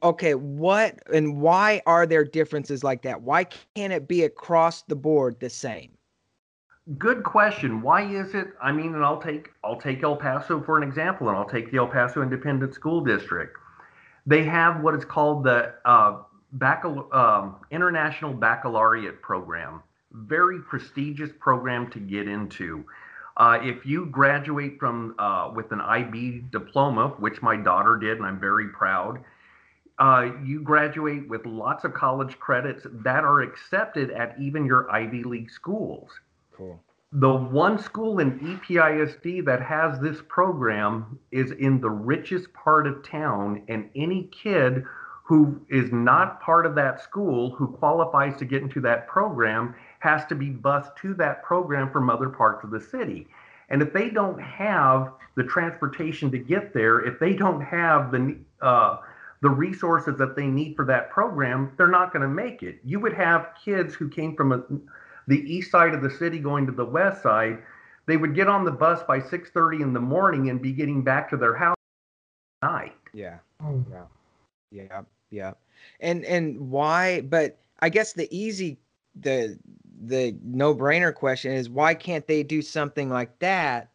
[0.03, 3.23] okay, what and why are there differences like that?
[3.23, 5.91] Why can't it be across the board the same?
[6.97, 10.79] good question why is it i mean and i'll take i'll take el paso for
[10.79, 13.59] an example and i'll take the el paso independent school district
[14.25, 16.17] they have what is called the uh,
[17.13, 22.87] um, international baccalaureate program very prestigious program to get into
[23.39, 28.27] uh, if you graduate from uh, with an ib diploma which my daughter did and
[28.27, 29.21] i'm very proud
[30.01, 35.23] uh, you graduate with lots of college credits that are accepted at even your ivy
[35.25, 36.11] league schools
[36.57, 36.81] Cool.
[37.13, 43.03] the one school in EPISD that has this program is in the richest part of
[43.03, 44.85] town, and any kid
[45.25, 50.25] who is not part of that school who qualifies to get into that program has
[50.27, 53.27] to be bused to that program from other parts of the city.
[53.71, 58.37] And if they don't have the transportation to get there, if they don't have the
[58.63, 58.99] uh,
[59.41, 62.81] the resources that they need for that program, they're not going to make it.
[62.85, 64.63] You would have kids who came from a
[65.29, 67.59] the east side of the city going to the west side
[68.09, 71.29] they would get on the bus by 6.30 in the morning and be getting back
[71.29, 71.77] to their house
[72.63, 73.37] at night Yeah.
[73.63, 73.85] Oh,
[74.71, 75.53] Yeah, yeah.
[76.01, 78.79] And and why but I guess the easy
[79.21, 79.59] the
[80.01, 83.91] the no-brainer question is why can't they do something like that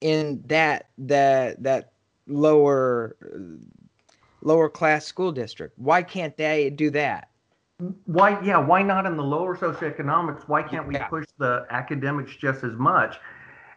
[0.00, 1.92] in that that that
[2.26, 3.16] lower
[4.42, 5.78] lower class school district?
[5.78, 7.30] Why can't they do that?
[8.06, 11.08] why yeah why not in the lower socioeconomics why can't we Yeah.
[11.08, 13.18] push the academics just as much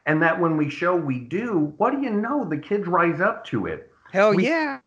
[0.06, 3.44] and that when we show we do what do you know the kids rise up
[3.48, 4.80] to it Hell We- yeah.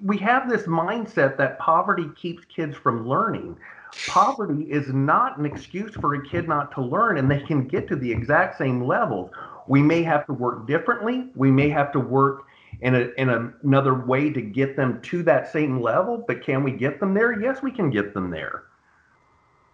[0.00, 3.58] we have this mindset that poverty keeps kids from learning
[4.06, 7.88] poverty is not an excuse for a kid not to learn and they can get
[7.88, 9.30] to the exact same levels.
[9.66, 11.26] We may have to work differently.
[11.34, 12.44] We may have to work
[12.80, 16.72] in, a, in another way to get them to that same level but can we
[16.72, 17.40] get them there?
[17.40, 18.64] Yes we can get them there.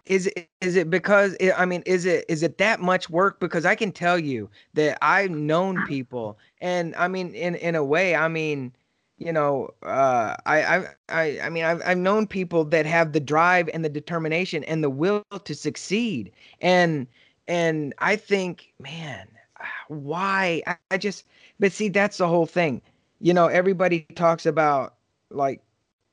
[0.05, 3.39] Is it is it because it, I mean is it is it that much work?
[3.39, 7.83] Because I can tell you that I've known people, and I mean in in a
[7.83, 8.71] way, I mean
[9.17, 13.69] you know, uh, I, I, I, mean, I've, I've known people that have the drive
[13.73, 16.31] and the determination and the will to succeed.
[16.61, 17.07] And,
[17.47, 19.27] and I think, man,
[19.87, 20.61] why?
[20.67, 21.25] I, I just,
[21.59, 22.81] but see, that's the whole thing.
[23.21, 24.95] You know, everybody talks about
[25.29, 25.61] like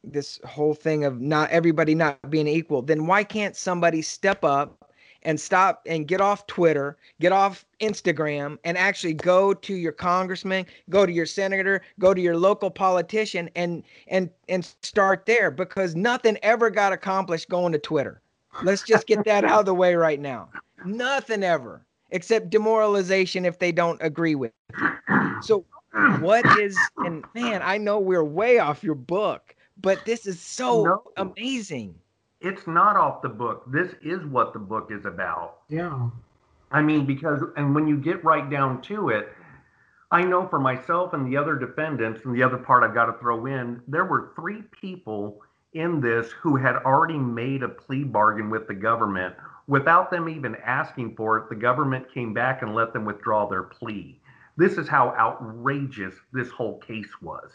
[0.04, 2.82] this whole thing of not everybody not being equal.
[2.82, 4.81] Then why can't somebody step up
[5.24, 10.66] and stop and get off Twitter, get off Instagram, and actually go to your congressman,
[10.90, 15.94] go to your senator, go to your local politician, and and and start there because
[15.94, 18.20] nothing ever got accomplished going to Twitter.
[18.62, 20.48] Let's just get that out of the way right now.
[20.84, 24.52] Nothing ever, except demoralization if they don't agree with.
[24.68, 25.44] It.
[25.44, 25.64] So,
[26.20, 30.84] what is and man, I know we're way off your book, but this is so
[30.84, 31.02] no.
[31.16, 31.94] amazing
[32.42, 33.64] it's not off the book.
[33.70, 35.58] This is what the book is about.
[35.68, 36.10] Yeah.
[36.70, 39.32] I mean, because, and when you get right down to it,
[40.10, 43.18] I know for myself and the other defendants, and the other part I've got to
[43.18, 45.40] throw in, there were three people
[45.72, 49.34] in this who had already made a plea bargain with the government.
[49.68, 53.62] Without them even asking for it, the government came back and let them withdraw their
[53.62, 54.20] plea.
[54.56, 57.50] This is how outrageous this whole case was.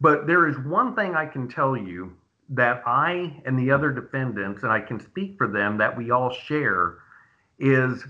[0.00, 2.12] But there is one thing I can tell you
[2.52, 6.30] that I and the other defendants, and I can speak for them, that we all
[6.30, 6.98] share
[7.58, 8.04] is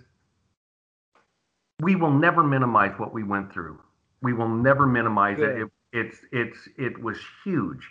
[1.81, 3.79] we will never minimize what we went through.
[4.21, 5.63] We will never minimize it.
[5.63, 5.69] it.
[5.93, 7.87] It's it's it was huge,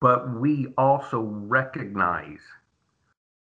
[0.00, 2.40] but we also recognize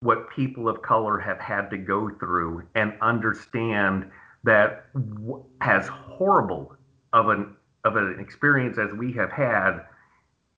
[0.02, 4.10] what people of color have had to go through and understand
[4.44, 4.86] that
[5.62, 6.76] as horrible
[7.14, 7.56] of an
[7.86, 9.86] of an experience as we have had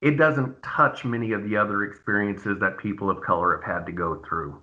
[0.01, 3.91] it doesn't touch many of the other experiences that people of color have had to
[3.91, 4.61] go through.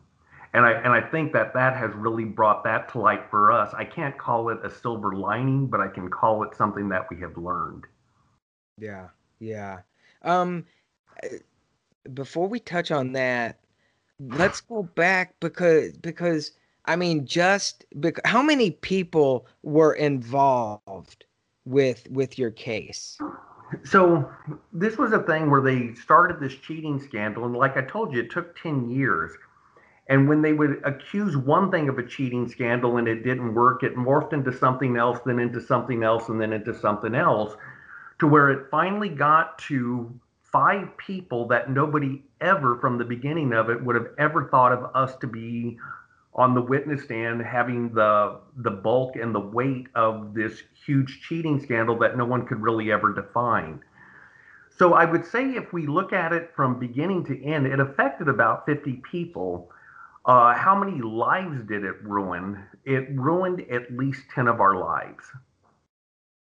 [0.55, 3.73] And I and I think that that has really brought that to light for us.
[3.75, 7.19] I can't call it a silver lining, but I can call it something that we
[7.21, 7.85] have learned.
[8.79, 9.09] Yeah,
[9.39, 9.81] yeah.
[10.21, 10.67] Um,
[12.13, 13.61] before we touch on that,
[14.21, 16.53] let's go back because because
[16.85, 21.25] I mean, just because how many people were involved
[21.65, 23.19] with with your case?
[23.85, 24.31] So
[24.73, 28.21] this was a thing where they started this cheating scandal, and like I told you,
[28.21, 29.33] it took ten years.
[30.09, 33.83] And when they would accuse one thing of a cheating scandal and it didn't work,
[33.83, 37.55] it morphed into something else, then into something else, and then into something else,
[38.19, 40.13] to where it finally got to
[40.43, 44.91] five people that nobody ever, from the beginning of it, would have ever thought of
[44.95, 45.79] us to be
[46.35, 51.61] on the witness stand having the the bulk and the weight of this huge cheating
[51.61, 53.81] scandal that no one could really ever define.
[54.71, 58.29] So I would say if we look at it from beginning to end, it affected
[58.29, 59.71] about 50 people.
[60.25, 62.65] Uh, how many lives did it ruin?
[62.85, 65.25] It ruined at least 10 of our lives.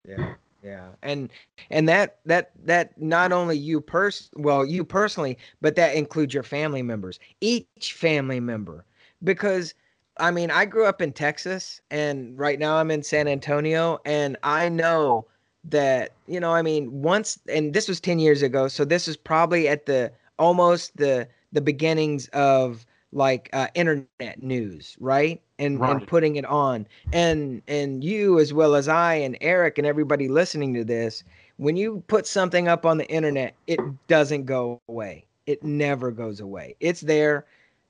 [0.05, 0.33] Yeah.
[0.61, 0.89] Yeah.
[1.01, 1.29] And
[1.69, 6.43] and that that that not only you pers well, you personally, but that includes your
[6.43, 7.17] family members.
[7.39, 8.83] Each family member
[9.23, 9.73] because
[10.19, 14.37] I mean, I grew up in Texas and right now I'm in San Antonio and
[14.43, 15.25] I know
[15.65, 19.15] that, you know, I mean, once and this was 10 years ago, so this is
[19.17, 25.41] probably at the almost the the beginnings of like uh, internet news, right?
[25.57, 25.91] And right.
[25.91, 26.85] and putting it on.
[27.11, 31.23] And and you as well as I and Eric and everybody listening to this,
[31.57, 35.25] when you put something up on the internet, it doesn't go away.
[35.45, 36.75] It never goes away.
[36.79, 37.45] It's there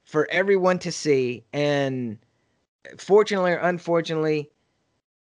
[0.10, 1.44] for everyone to see.
[1.54, 2.18] And
[2.86, 4.50] eh, fortunately or unfortunately,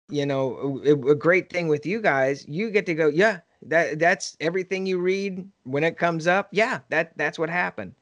[0.08, 4.00] you know, a, a, great thing with you guys, you get to go, yeah, that
[4.00, 6.48] that's everything you read when it comes up.
[6.50, 7.94] Yeah, that that's what happened.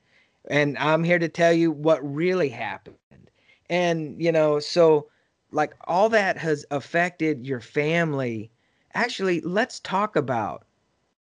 [0.49, 2.97] And I'm here to tell you what really happened.
[3.69, 5.09] And, you know, so
[5.53, 8.51] like all that has affected your family.
[8.95, 10.65] Actually, let's talk about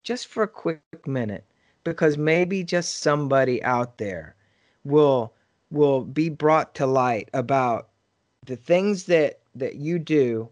[0.03, 1.45] just for a quick minute
[1.85, 4.35] because maybe just somebody out there
[4.83, 5.34] will
[5.75, 7.89] will be brought to light about
[8.47, 10.49] the things that that you do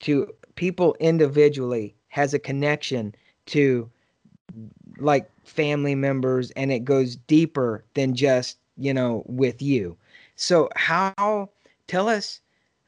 [0.00, 3.14] to people individually has a connection
[3.46, 3.90] to
[4.98, 9.96] like family members and it goes deeper than just you know with you.
[10.34, 11.50] So how
[11.86, 12.40] tell us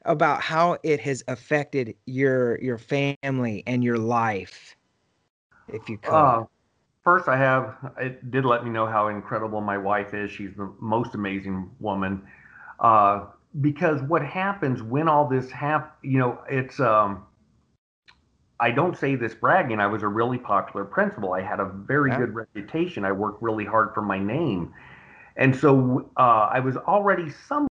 [0.05, 4.75] about how it has affected your your family and your life
[5.67, 6.13] if you could.
[6.13, 6.43] Uh,
[7.03, 10.31] first I have it did let me know how incredible my wife is.
[10.31, 12.21] She's the most amazing woman.
[12.79, 13.25] Uh,
[13.61, 17.23] because what happens when all this hap you know, it's um
[18.59, 19.79] I don't say this bragging.
[19.79, 21.33] I was a really popular principal.
[21.33, 22.17] I had a very yeah.
[22.17, 23.05] good reputation.
[23.05, 24.73] I worked really hard for my name.
[25.37, 27.67] And so uh, I was already some,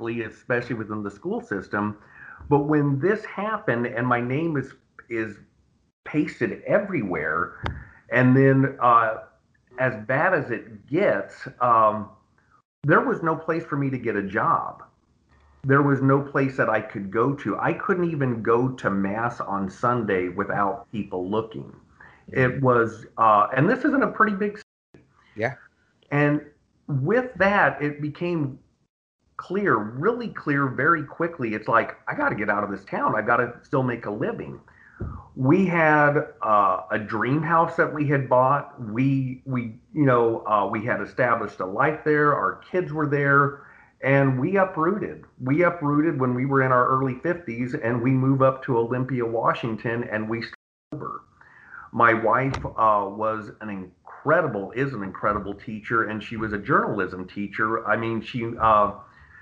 [0.00, 1.98] especially within the school system.
[2.48, 4.72] But when this happened and my name is
[5.10, 5.36] is
[6.04, 7.62] pasted everywhere,
[8.10, 9.18] and then uh,
[9.78, 12.10] as bad as it gets, um,
[12.84, 14.82] there was no place for me to get a job.
[15.64, 17.58] There was no place that I could go to.
[17.58, 21.74] I couldn't even go to mass on Sunday without people looking.
[22.28, 25.04] It was, uh, and this isn't a pretty big city.
[25.36, 25.54] Yeah.
[26.10, 26.42] And
[26.86, 28.58] with that, it became
[29.36, 31.54] clear, really clear, very quickly.
[31.54, 33.14] It's like I got to get out of this town.
[33.16, 34.60] I got to still make a living.
[35.38, 38.74] We had uh, a dream house that we had bought.
[38.90, 42.34] We we you know uh, we had established a life there.
[42.34, 43.62] Our kids were there,
[44.02, 45.26] and we uprooted.
[45.40, 49.24] We uprooted when we were in our early 50s, and we moved up to Olympia,
[49.24, 50.42] Washington, and we
[50.92, 51.22] over.
[51.92, 57.28] My wife uh, was an incredible, is an incredible teacher, and she was a journalism
[57.28, 57.86] teacher.
[57.86, 58.90] I mean, she uh,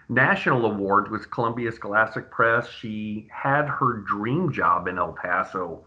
[0.08, 2.68] national awards with Columbia Scholastic Press.
[2.68, 5.84] She had her dream job in El Paso,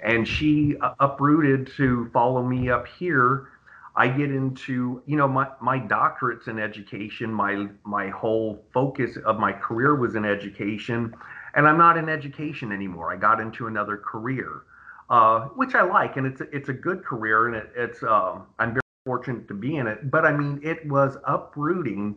[0.00, 3.48] and she uh, uprooted to follow me up here.
[3.96, 7.32] I get into, you know, my, my doctorate's in education.
[7.32, 11.14] My my whole focus of my career was in education,
[11.54, 13.12] and I'm not in education anymore.
[13.12, 14.62] I got into another career,
[15.10, 18.46] uh, which I like, and it's a, it's a good career, and it, it's um,
[18.58, 20.10] I'm very fortunate to be in it.
[20.10, 22.16] But I mean, it was uprooting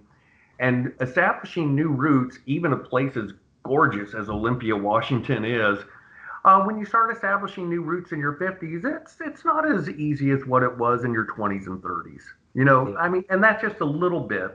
[0.63, 3.33] and establishing new routes, even a place as
[3.63, 5.77] gorgeous as Olympia, Washington is,
[6.45, 10.31] uh, when you start establishing new routes in your 50s, it's it's not as easy
[10.31, 12.21] as what it was in your 20s and 30s.
[12.53, 12.95] You know, yeah.
[12.95, 14.53] I mean, and that's just a little bit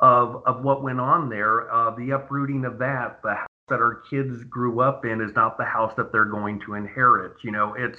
[0.00, 1.70] of of what went on there.
[1.70, 5.58] Uh, the uprooting of that, the house that our kids grew up in, is not
[5.58, 7.36] the house that they're going to inherit.
[7.42, 7.98] You know, it's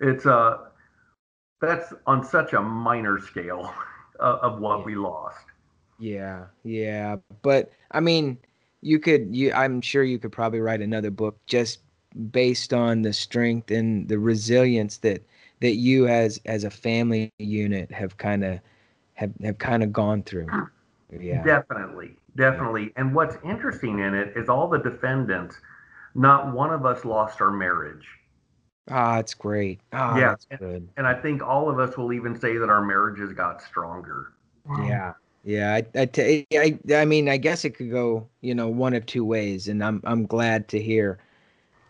[0.00, 0.58] it's uh
[1.60, 3.72] that's on such a minor scale
[4.20, 4.84] uh, of what yeah.
[4.84, 5.51] we lost.
[6.02, 8.36] Yeah, yeah, but I mean,
[8.80, 11.78] you could you I'm sure you could probably write another book just
[12.32, 15.22] based on the strength and the resilience that
[15.60, 18.58] that you as as a family unit have kind of
[19.14, 20.48] have have kind of gone through.
[21.20, 21.44] Yeah.
[21.44, 22.16] Definitely.
[22.34, 22.86] Definitely.
[22.86, 22.92] Yeah.
[22.96, 25.54] And what's interesting in it is all the defendants
[26.16, 28.08] not one of us lost our marriage.
[28.90, 29.80] Ah, it's great.
[29.92, 30.88] Ah, yeah, that's good.
[30.96, 34.32] And I think all of us will even say that our marriages got stronger.
[34.80, 35.12] Yeah.
[35.44, 38.94] Yeah, I, I, t- I, I mean, I guess it could go, you know, one
[38.94, 41.18] of two ways, and I'm, I'm glad to hear.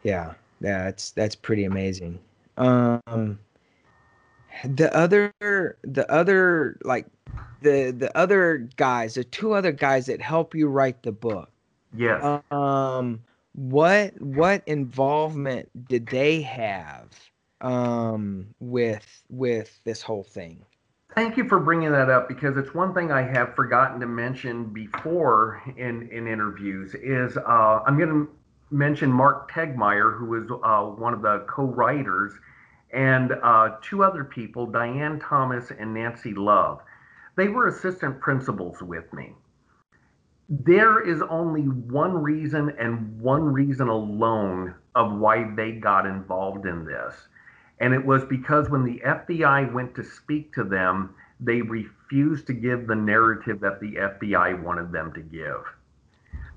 [0.05, 2.19] Yeah, yeah, that's that's pretty amazing.
[2.57, 3.39] Um,
[4.65, 7.07] the other, the other, like,
[7.61, 11.51] the the other guys, the two other guys that help you write the book.
[11.95, 12.41] Yes.
[12.51, 13.21] Um,
[13.55, 17.11] what what involvement did they have,
[17.61, 20.65] um, with with this whole thing?
[21.15, 24.65] Thank you for bringing that up because it's one thing I have forgotten to mention
[24.73, 28.29] before in, in interviews is uh, I'm going to
[28.71, 32.33] mention Mark Tegmeyer, who was uh, one of the co-writers,
[32.95, 36.81] and uh, two other people, Diane Thomas and Nancy Love.
[37.37, 39.35] They were assistant principals with me.
[40.49, 46.87] There is only one reason and one reason alone of why they got involved in
[46.87, 47.15] this
[47.83, 52.53] and it was because when the FBI went to speak to them, they refused to
[52.53, 55.65] give the narrative that the FBI wanted them to give.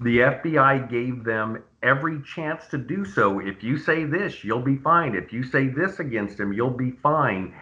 [0.01, 3.39] The FBI gave them every chance to do so.
[3.39, 5.15] If you say this, you'll be fine.
[5.15, 7.55] If you say this against him, you'll be fine.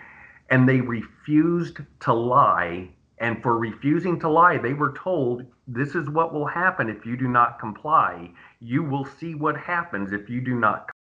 [0.49, 2.89] And they refused to lie.
[3.19, 7.15] And for refusing to lie, they were told this is what will happen if you
[7.15, 8.29] do not comply.
[8.59, 10.92] You will see what happens if you do not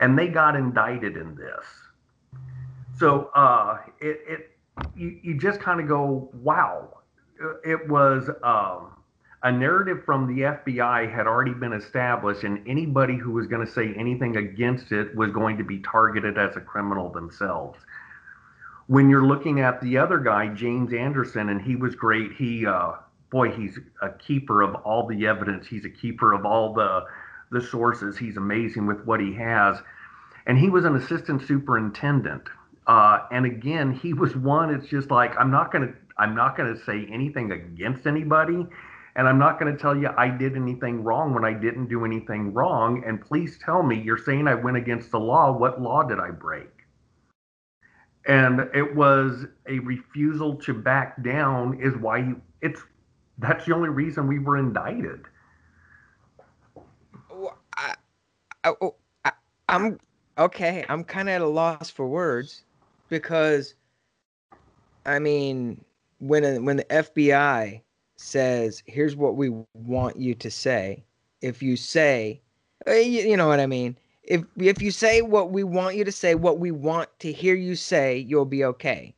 [0.00, 1.64] and they got indicted in this.
[2.98, 4.50] So uh, it, it
[4.96, 6.96] you, you just kind of go, wow.
[7.64, 8.92] It was um,
[9.42, 13.72] a narrative from the FBI had already been established, and anybody who was going to
[13.72, 17.78] say anything against it was going to be targeted as a criminal themselves.
[18.88, 22.32] When you're looking at the other guy, James Anderson, and he was great.
[22.32, 22.92] He, uh,
[23.30, 25.66] boy, he's a keeper of all the evidence.
[25.66, 27.04] He's a keeper of all the
[27.50, 28.16] the sources.
[28.16, 29.78] He's amazing with what he has.
[30.46, 32.48] And he was an assistant superintendent.
[32.86, 34.74] Uh, and again, he was one.
[34.74, 38.66] It's just like I'm not gonna I'm not gonna say anything against anybody,
[39.16, 42.52] and I'm not gonna tell you I did anything wrong when I didn't do anything
[42.52, 43.04] wrong.
[43.06, 45.52] And please tell me you're saying I went against the law.
[45.52, 46.68] What law did I break?
[48.26, 52.80] And it was a refusal to back down is why he, it's
[53.38, 55.26] that's the only reason we were indicted.
[57.76, 57.94] I,
[58.64, 58.94] I, oh,
[59.24, 59.32] I,
[59.68, 59.98] I'm
[60.38, 62.62] okay, I'm kind of at a loss for words
[63.08, 63.74] because,
[65.06, 65.82] I mean,
[66.18, 67.80] when a, when the FBI
[68.16, 71.04] says, "Here's what we want you to say,"
[71.40, 72.40] if you say,
[72.86, 73.96] uh, you, you know what I mean.
[74.22, 77.54] If if you say what we want you to say, what we want to hear
[77.54, 79.14] you say, you'll be okay.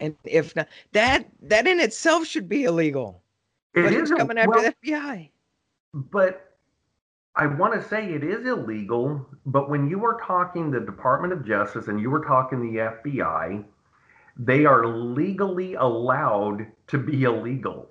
[0.00, 3.22] And if not, that that in itself should be illegal.
[3.74, 5.30] It but a- coming after well, the FBI?
[5.94, 6.53] But
[7.36, 9.26] I want to say it is illegal.
[9.44, 13.64] But when you are talking the Department of Justice and you were talking the FBI,
[14.36, 17.90] they are legally allowed to be illegal.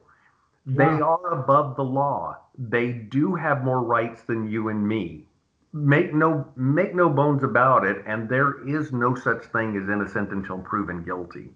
[0.65, 1.01] They Yeah.
[1.01, 2.37] are above the law.
[2.57, 5.27] They do have more rights than you and me.
[5.73, 8.03] Make no make no bones about it.
[8.05, 11.51] And there is no such thing as innocent until proven guilty.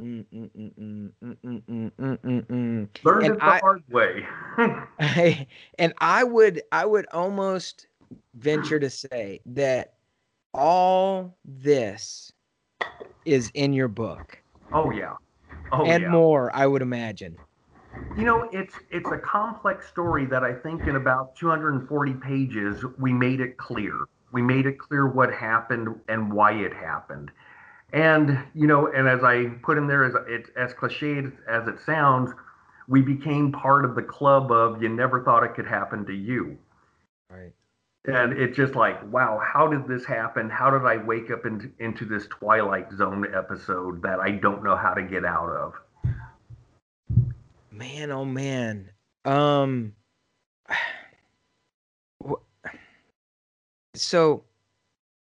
[0.00, 0.26] Learned
[3.04, 4.26] and it the I, hard way.
[5.00, 5.46] I,
[5.78, 7.88] and I would, I would almost
[8.34, 9.94] venture to say that
[10.54, 12.32] all this
[13.24, 14.40] is in your book.
[14.72, 15.14] Oh yeah.
[15.72, 16.08] Oh, and yeah.
[16.08, 17.36] more, I would imagine.
[18.16, 23.12] You know, it's it's a complex story that I think in about 240 pages we
[23.12, 24.06] made it clear.
[24.32, 27.30] We made it clear what happened and why it happened.
[27.92, 31.80] And you know, and as I put in there, as it as cliched as it
[31.86, 32.32] sounds,
[32.86, 36.58] we became part of the club of you never thought it could happen to you.
[37.30, 37.52] Right.
[38.06, 40.48] And it's just like, wow, how did this happen?
[40.48, 44.76] How did I wake up into, into this Twilight Zone episode that I don't know
[44.76, 45.74] how to get out of?
[47.70, 48.90] Man, oh man.
[49.24, 49.92] Um
[53.94, 54.44] so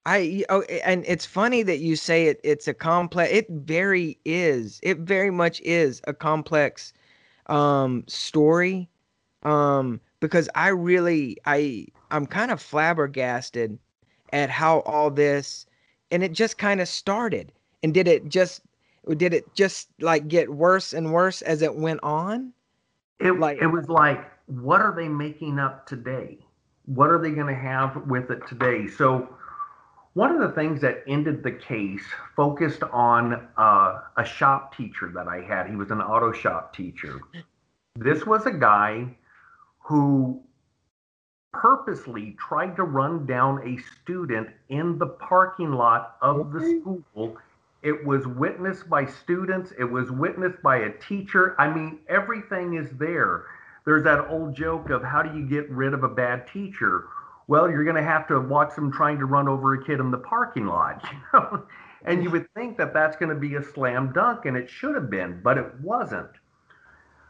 [0.06, 4.80] I oh and it's funny that you say it it's a complex it very is.
[4.82, 6.92] It very much is a complex
[7.46, 8.88] um story.
[9.42, 13.78] Um because I really I I'm kind of flabbergasted
[14.32, 15.66] at how all this
[16.12, 17.50] and it just kind of started.
[17.82, 18.62] And did it just
[19.16, 22.52] did it just like get worse and worse as it went on?
[23.18, 26.38] It, Like- it was like, what are they making up today?
[26.84, 28.86] What are they going to have with it today?
[28.86, 29.28] So,
[30.16, 32.02] one of the things that ended the case
[32.34, 35.68] focused on uh, a shop teacher that I had.
[35.68, 37.20] He was an auto shop teacher.
[37.96, 39.14] This was a guy
[39.78, 40.42] who
[41.52, 47.36] purposely tried to run down a student in the parking lot of the school.
[47.82, 51.60] It was witnessed by students, it was witnessed by a teacher.
[51.60, 53.44] I mean, everything is there.
[53.84, 57.04] There's that old joke of how do you get rid of a bad teacher?
[57.48, 60.10] Well, you're going to have to watch them trying to run over a kid in
[60.10, 61.66] the parking lot, you know?
[62.04, 64.94] And you would think that that's going to be a slam dunk, and it should
[64.94, 66.30] have been, but it wasn't.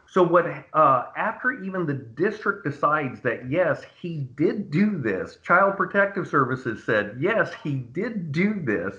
[0.09, 0.45] So what?
[0.73, 5.37] Uh, after even the district decides that yes, he did do this.
[5.43, 8.95] Child Protective Services said yes, he did do this.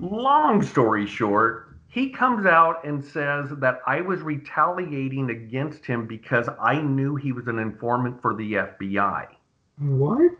[0.00, 6.48] Long story short, he comes out and says that I was retaliating against him because
[6.58, 9.26] I knew he was an informant for the FBI.
[9.82, 10.32] What?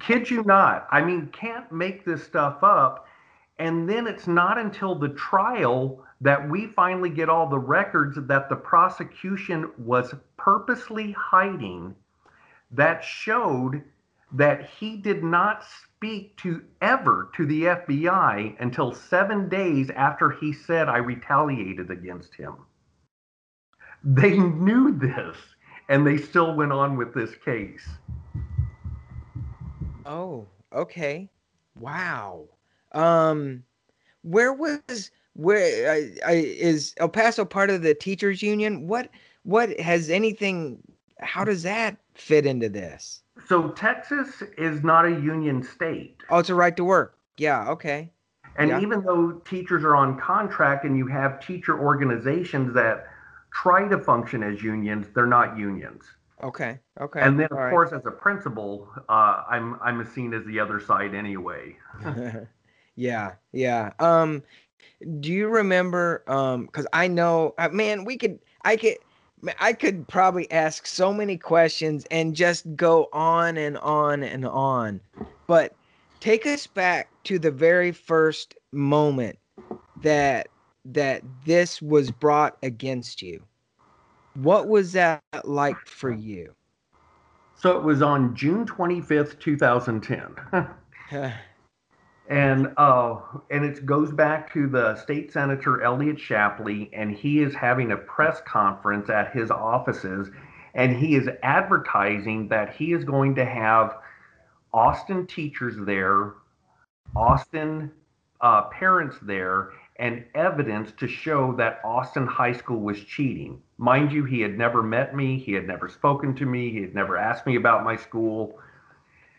[0.00, 0.86] Kid you not.
[0.90, 3.06] I mean, can't make this stuff up.
[3.58, 8.48] And then it's not until the trial that we finally get all the records that
[8.48, 11.94] the prosecution was purposely hiding
[12.70, 13.82] that showed
[14.32, 20.52] that he did not speak to ever to the FBI until seven days after he
[20.52, 22.54] said I retaliated against him.
[24.04, 25.36] They knew this
[25.88, 27.86] and they still went on with this case.
[30.06, 31.28] Oh, okay.
[31.78, 32.44] Wow.
[32.92, 33.62] Um,
[34.22, 38.88] where was where I, I, is El Paso part of the teachers union?
[38.88, 39.10] What
[39.44, 40.82] what has anything?
[41.20, 43.22] How does that fit into this?
[43.46, 46.16] So Texas is not a union state.
[46.30, 47.18] Oh, it's a right to work.
[47.36, 47.68] Yeah.
[47.70, 48.10] Okay.
[48.56, 48.80] And Yeah.
[48.80, 53.07] even though teachers are on contract and you have teacher organizations that
[53.50, 56.04] try to function as unions, they're not unions.
[56.42, 56.78] Okay.
[57.00, 57.20] Okay.
[57.20, 57.70] And then, of all right.
[57.70, 61.76] course, as a principal, uh, I'm I'm seen as the other side anyway.
[62.96, 63.34] yeah.
[63.52, 63.92] Yeah.
[63.98, 64.42] Um,
[65.20, 66.22] do you remember?
[66.28, 68.38] Um, because I know, uh, man, we could.
[68.64, 68.96] I could.
[69.60, 75.00] I could probably ask so many questions and just go on and on and on.
[75.46, 75.74] But
[76.18, 79.38] take us back to the very first moment
[80.02, 80.48] that
[80.92, 83.42] that this was brought against you.
[84.34, 86.54] What was that like for you?
[87.56, 90.36] So it was on June 25th, 2010.
[92.28, 93.16] And uh,
[93.50, 97.96] and it goes back to the state senator Eliot Shapleigh, and he is having a
[97.96, 100.28] press conference at his offices,
[100.74, 103.96] and he is advertising that he is going to have
[104.74, 106.34] Austin teachers there,
[107.16, 107.90] Austin
[108.42, 113.60] uh, parents there, and evidence to show that Austin High School was cheating.
[113.78, 116.94] Mind you, he had never met me, he had never spoken to me, he had
[116.94, 118.58] never asked me about my school.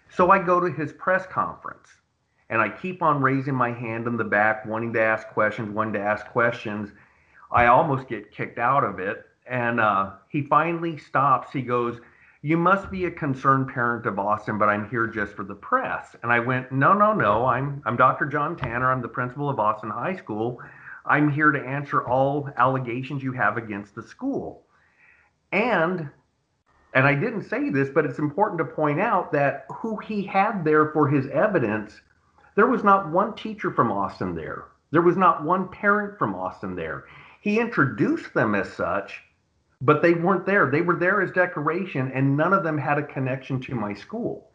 [0.09, 1.87] So I go to his press conference
[2.49, 5.93] and I keep on raising my hand in the back, wanting to ask questions, wanting
[5.93, 6.89] to ask questions.
[7.51, 9.25] I almost get kicked out of it.
[9.47, 11.51] And uh, he finally stops.
[11.51, 11.99] He goes,
[12.41, 16.15] You must be a concerned parent of Austin, but I'm here just for the press.
[16.23, 17.45] And I went, No, no, no.
[17.45, 18.25] I'm, I'm Dr.
[18.25, 18.91] John Tanner.
[18.91, 20.59] I'm the principal of Austin High School.
[21.05, 24.63] I'm here to answer all allegations you have against the school.
[25.51, 26.09] And
[26.93, 30.63] and I didn't say this, but it's important to point out that who he had
[30.63, 32.01] there for his evidence
[32.55, 34.65] there was not one teacher from Austin there.
[34.91, 37.05] There was not one parent from Austin there.
[37.41, 39.23] He introduced them as such,
[39.81, 40.69] but they weren't there.
[40.69, 44.49] They were there as decoration, and none of them had a connection to my school.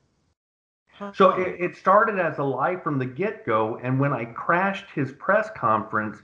[1.12, 3.80] So it, it started as a lie from the get go.
[3.82, 6.18] And when I crashed his press conference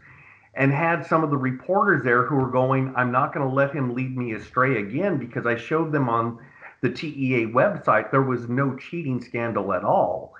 [0.55, 3.73] and had some of the reporters there who were going, I'm not going to let
[3.73, 6.39] him lead me astray again because I showed them on
[6.83, 10.35] the TEA website there was no cheating scandal at all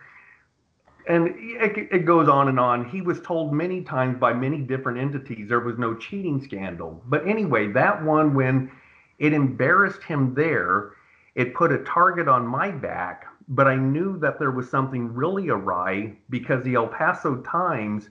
[1.11, 2.89] and it, it, goes on and on.
[2.89, 7.03] He was told many times by many different entities there was no cheating scandal.
[7.07, 8.71] But anyway, that one, when
[9.19, 10.93] it embarrassed him there,
[11.35, 13.27] it put a target on my back.
[13.49, 18.09] But I knew that there was something really awry because the El Paso Times,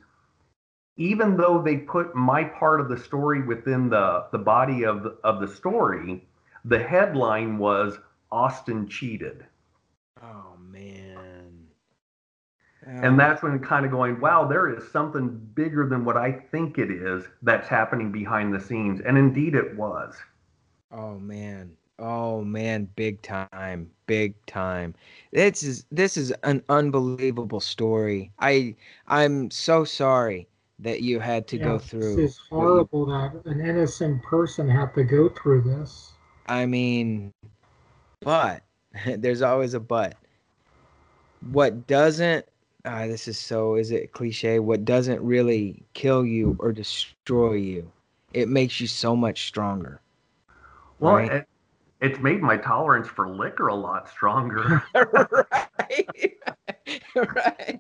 [0.98, 5.40] even though they put my part of the story within the, the body of of
[5.40, 6.28] the story,
[6.66, 7.98] the headline was
[8.30, 9.46] Austin cheated.
[10.22, 11.30] Oh, man.
[12.90, 16.80] And that's when kind of going, wow, there is something bigger than what I think
[16.80, 19.02] it is that's happening behind the scenes.
[19.02, 20.16] And indeed it was.
[20.92, 21.72] Oh man.
[22.00, 23.92] Oh man, big time.
[24.08, 24.96] Big time.
[25.32, 28.32] This is this is an unbelievable story.
[28.40, 28.76] I
[29.08, 30.48] I'm so sorry
[30.80, 32.16] that you had to yeah, go through.
[32.16, 36.14] This is horrible that an innocent person had to go through this.
[36.48, 37.34] I mean,
[38.22, 38.64] but
[39.06, 40.16] there's always a but.
[41.52, 42.46] What doesn't
[42.86, 44.60] uh, this is so is it cliche?
[44.60, 47.92] What doesn't really kill you or destroy you
[48.34, 50.02] it makes you so much stronger
[51.00, 51.32] well right?
[51.32, 51.48] it,
[52.02, 54.84] it's made my tolerance for liquor a lot stronger.
[54.96, 56.36] Right
[57.16, 57.80] right.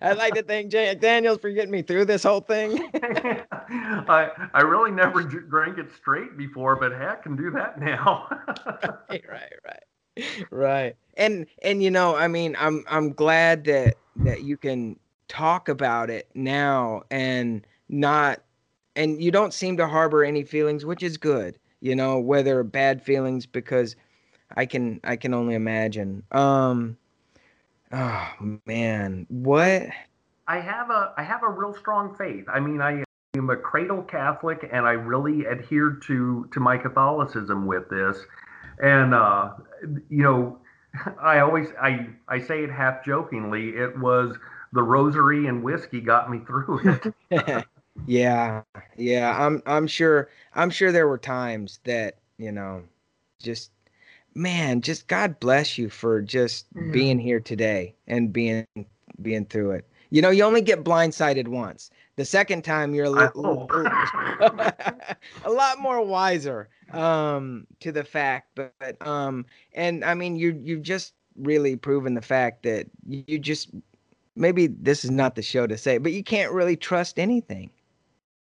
[0.00, 2.90] I'd like to thank Jack daniels for getting me through this whole thing.
[2.94, 8.28] I i really never drank it straight before but heck can do that now.
[9.10, 10.46] Right right right.
[10.50, 10.96] Right.
[11.16, 14.98] And and you know i mean i'm i'm glad that that you can
[15.28, 18.40] talk about it now and not
[18.96, 23.02] and you don't seem to harbor any feelings which is good you know whether bad
[23.02, 23.96] feelings because
[24.56, 26.22] i can i can only imagine.
[26.32, 26.96] Um
[27.92, 28.28] oh
[28.66, 29.88] man what?
[30.46, 32.44] I have a i have a real strong faith.
[32.52, 33.04] I mean i
[33.36, 38.18] am a cradle catholic and i really adhere to to my catholicism with this.
[38.82, 39.50] And uh
[40.08, 40.58] you know
[41.20, 43.70] I always I I say it half jokingly.
[43.70, 44.36] It was
[44.72, 47.64] the rosary and whiskey got me through it.
[48.06, 48.62] yeah,
[48.96, 49.36] yeah.
[49.38, 52.82] I'm I'm sure I'm sure there were times that you know,
[53.40, 53.70] just
[54.34, 56.92] man, just God bless you for just mm.
[56.92, 58.66] being here today and being
[59.20, 59.86] being through it.
[60.10, 61.90] You know, you only get blindsided once.
[62.18, 63.70] The second time, you're a, little,
[65.44, 68.48] a lot more wiser um, to the fact.
[68.56, 73.38] But, but um, and I mean, you you've just really proven the fact that you
[73.38, 73.70] just
[74.34, 77.70] maybe this is not the show to say, but you can't really trust anything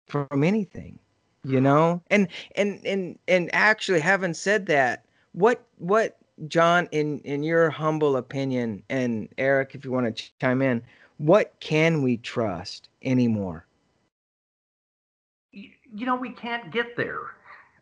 [0.09, 0.99] from anything,
[1.45, 2.01] you know.
[2.11, 6.17] And and and and actually, having said that, what what
[6.49, 10.83] John, in in your humble opinion, and Eric, if you want to chime in,
[11.21, 13.67] what can we trust anymore?
[15.51, 17.19] You know, we can't get there.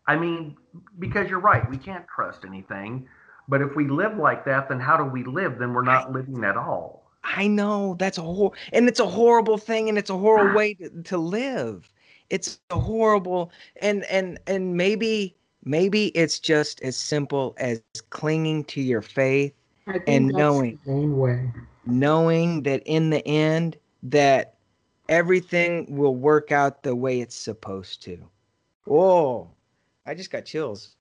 [0.08, 0.58] I mean,
[0.98, 3.08] because you're right, we can't trust anything.
[3.48, 5.58] But if we live like that, then how do we live?
[5.58, 7.10] Then we're not living at all.
[7.24, 10.56] I know that's a whole, and it's a horrible thing, and it's a horrible ah.
[10.56, 11.90] way to, to live.
[12.30, 18.82] It's a horrible, and and and maybe maybe it's just as simple as clinging to
[18.82, 19.54] your faith
[20.08, 21.52] and knowing way
[21.92, 24.56] knowing that in the end that
[25.10, 28.18] everything will work out the way it's supposed to.
[28.90, 29.50] Oh,
[30.06, 30.96] I just got chills.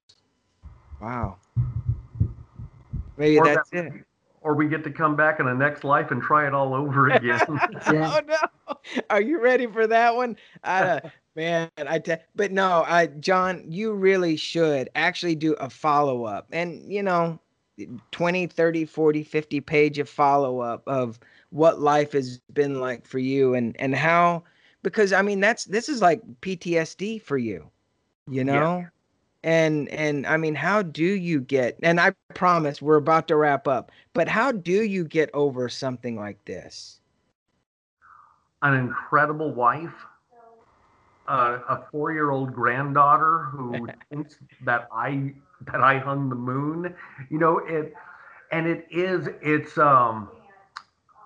[1.01, 1.37] Wow.
[3.17, 3.93] Maybe or that's that, it.
[4.41, 7.09] Or we get to come back in the next life and try it all over
[7.11, 7.41] again.
[7.91, 8.21] yeah.
[8.21, 8.77] Oh no!
[9.11, 10.37] Are you ready for that one?
[10.65, 11.01] Uh,
[11.37, 16.47] man, I te- but no, I John, you really should actually do a follow up.
[16.53, 17.41] And you know,
[18.11, 21.19] 20, 30, 40, 50 page of follow up of
[21.51, 24.43] what life has been like for you and and how
[24.83, 27.71] because I mean that's this is like PTSD for you,
[28.29, 28.87] you know?
[29.45, 33.69] And and I mean, how do you get and I promise we're about to wrap
[33.69, 37.01] up, but how do you get over something like this?
[38.63, 39.95] An incredible wife,
[41.29, 45.35] uh, a four-year-old granddaughter who thinks that I
[45.67, 46.95] that I hung the moon.
[47.31, 47.95] You know it,
[48.51, 50.29] and it is it's um,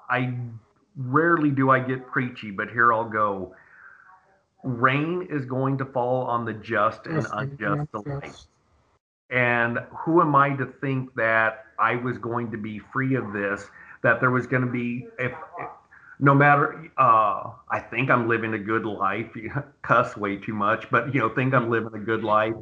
[0.08, 0.34] I
[0.96, 3.54] rarely do I get preachy, but here I'll go.
[4.64, 8.34] Rain is going to fall on the just and Yes, unjust alike.
[8.34, 8.48] yes.
[9.30, 13.68] And who am I to think that I was going to be free of this?
[14.02, 15.68] That there was going to be, if, if
[16.20, 19.28] no matter, uh, I think I'm living a good life,
[19.82, 22.54] cuss way too much, but you know, think I'm living a good life.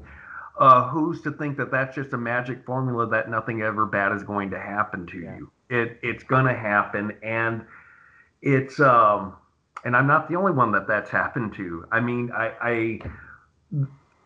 [0.58, 4.22] Uh, who's to think that that's just a magic formula that nothing ever bad is
[4.22, 5.36] going to happen to Yeah.
[5.38, 5.50] you?
[5.70, 7.64] It it's going to happen, and
[8.42, 9.34] it's um,
[9.84, 11.86] and I'm not the only one that that's happened to.
[11.92, 13.00] I mean, I, I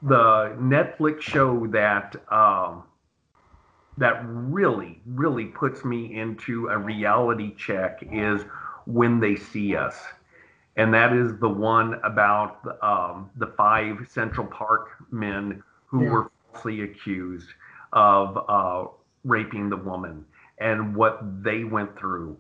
[0.03, 2.85] the Netflix show that um,
[3.99, 8.43] that really really puts me into a reality check is
[8.87, 10.03] when they see us,
[10.77, 15.62] and that is the one about um, the five Central Park men
[15.95, 16.11] who Yeah.
[16.11, 17.49] were falsely accused
[17.92, 18.86] of uh,
[19.22, 20.24] raping the woman
[20.59, 22.36] and what they went through.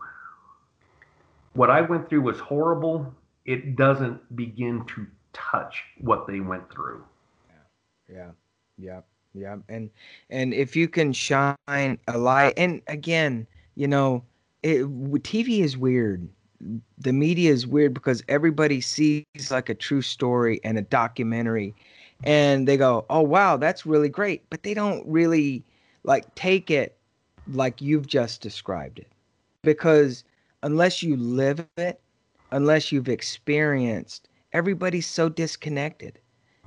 [1.52, 3.14] What I went through was horrible.
[3.44, 7.04] It doesn't begin to touch what they went through.
[8.10, 8.30] Yeah.
[8.76, 9.00] yeah,
[9.34, 9.56] yeah.
[9.68, 9.90] And
[10.30, 13.46] and if you can shine a light and again,
[13.76, 14.24] you know,
[14.64, 14.82] it,
[15.22, 16.28] TV is weird.
[16.98, 21.74] The media is weird because everybody sees like a true story and a documentary
[22.22, 25.64] and they go, "Oh wow, that's really great." But they don't really
[26.04, 26.96] like take it
[27.48, 29.10] like you've just described it.
[29.62, 30.24] Because
[30.62, 32.00] unless you live it,
[32.52, 36.18] unless you've experienced, everybody's so disconnected,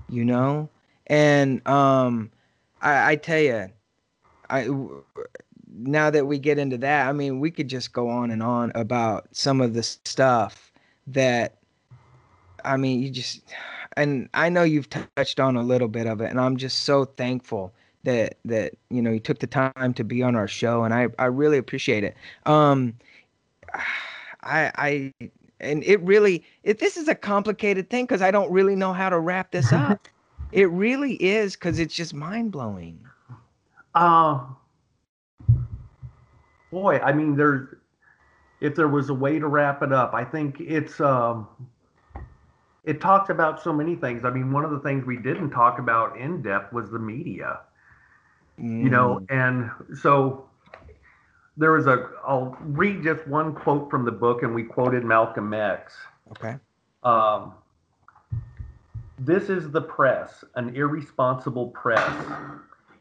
[0.10, 0.70] you know?
[1.08, 2.32] And um,
[2.82, 3.68] I, I tell you,
[4.50, 4.70] I
[5.70, 8.72] now that we get into that, I mean, we could just go on and on
[8.76, 10.72] about some of the stuff
[11.08, 11.58] that,
[12.66, 13.42] I mean, you just,
[13.98, 17.04] and I know you've touched on a little bit of it, and I'm just so
[17.04, 17.74] thankful
[18.04, 21.08] that that you know you took the time to be on our show, and I
[21.20, 22.16] I really appreciate it.
[22.46, 22.94] Um,
[24.44, 25.30] I I
[25.60, 29.10] and it really it this is a complicated thing because I don't really know how
[29.10, 30.08] to wrap this up.
[30.52, 33.00] it really is because it's just mind blowing.
[33.96, 34.46] Uh,
[36.72, 37.76] boy, I mean, there's
[38.62, 41.48] if there was a way to wrap it up, I think it's um,
[42.88, 44.26] it talks about so many things.
[44.26, 47.60] I mean, one of the things we didn't talk about in depth was the media.
[48.58, 49.70] you know and
[50.02, 50.50] so
[51.58, 55.54] there was a i'll read just one quote from the book and we quoted malcolm
[55.54, 55.94] x
[56.32, 56.56] Okay.
[57.04, 57.54] um,
[59.20, 62.26] this is the press an irresponsible press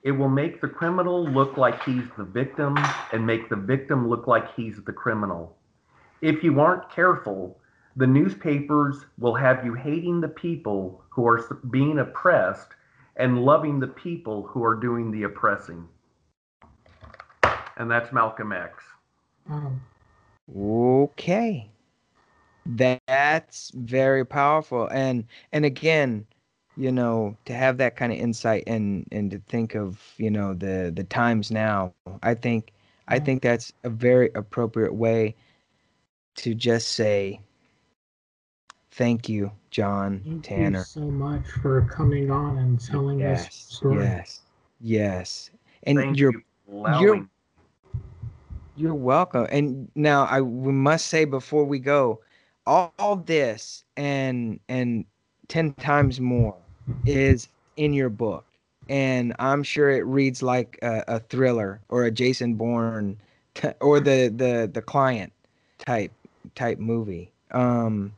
[0.02, 2.76] it will make the criminal look like he's the victim
[3.12, 5.56] and make the victim look like he's the criminal
[6.20, 7.58] if you aren't careful
[7.96, 12.68] the newspapers will have you hating the people who are being oppressed
[13.16, 15.88] and loving the people who are doing the oppressing.
[17.78, 18.84] And that's Malcolm X.
[19.50, 19.80] Um,
[20.54, 21.70] Okay.
[22.66, 24.88] That's very powerful.
[24.88, 26.26] And and again,
[26.76, 30.54] you know, to have that kind of insight and and to think of, you know,
[30.54, 32.72] the the times now, I think
[33.08, 35.34] I think that's a very appropriate way
[36.36, 37.40] to just say
[38.96, 40.84] thank you, John thank you Tanner.
[40.84, 43.50] so much for coming on and telling us your Yes.
[43.50, 43.96] story.
[44.04, 44.42] Yes.
[44.80, 45.50] Yes.
[45.84, 46.42] And Thank you're you
[46.86, 47.26] you're
[48.76, 49.46] You're welcome.
[49.50, 52.20] And now I we must say before we go,
[52.66, 55.04] all, all this and and
[55.48, 56.56] ten times more
[57.06, 58.44] is in your book,
[58.88, 63.18] and I'm sure it reads like a, a thriller or a Jason Bourne
[63.54, 65.32] t- or the the the client
[65.78, 66.12] type
[66.54, 67.30] type movie.
[67.52, 68.12] Um,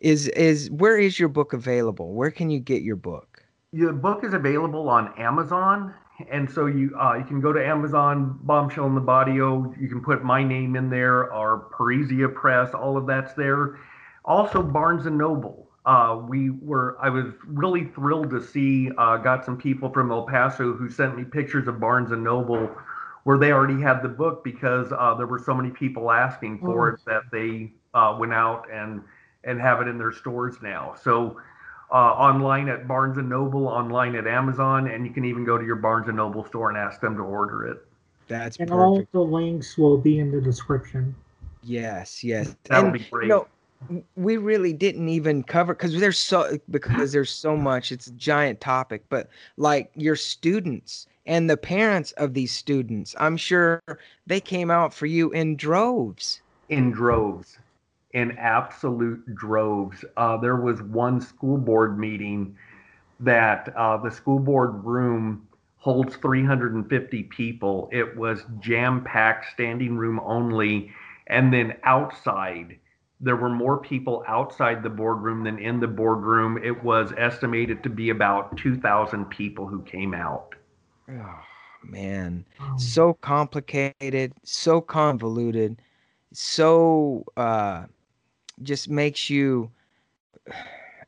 [0.00, 2.12] is is where is your book available?
[2.14, 3.42] Where can you get your book?
[3.72, 5.94] Your book is available on Amazon,
[6.30, 9.72] and so you uh, you can go to Amazon, Bombshell in the Barrio.
[9.78, 12.74] You can put my name in there, or Parisia Press.
[12.74, 13.78] All of that's there.
[14.24, 15.68] Also, Barnes and Noble.
[15.86, 18.90] Uh, we were I was really thrilled to see.
[18.98, 22.70] Uh, got some people from El Paso who sent me pictures of Barnes and Noble,
[23.24, 26.90] where they already had the book because uh, there were so many people asking for
[26.90, 26.94] Oh.
[26.94, 29.02] it that they uh, went out and
[29.44, 30.94] and have it in their stores now.
[31.02, 31.40] So
[31.90, 35.64] uh, online at Barnes and Noble, online at Amazon, and you can even go to
[35.64, 37.78] your Barnes and Noble store and ask them to order it.
[38.28, 41.14] That's And all the links will be in the description.
[41.62, 42.54] Yes, yes.
[42.64, 43.24] That would be great.
[43.24, 43.48] You know,
[44.16, 48.60] we really didn't even cover because there's so because there's so much it's a giant
[48.60, 53.82] topic but like your students and the parents of these students i'm sure
[54.26, 57.58] they came out for you in droves in droves
[58.12, 62.56] in absolute droves uh, there was one school board meeting
[63.20, 65.46] that uh, the school board room
[65.76, 70.90] holds 350 people it was jam packed standing room only
[71.28, 72.76] and then outside
[73.20, 76.58] there were more people outside the boardroom than in the boardroom.
[76.62, 80.54] It was estimated to be about 2,000 people who came out.
[81.10, 81.40] oh
[81.82, 82.44] man
[82.76, 85.80] so complicated so convoluted
[86.30, 87.86] so uh
[88.62, 89.70] just makes you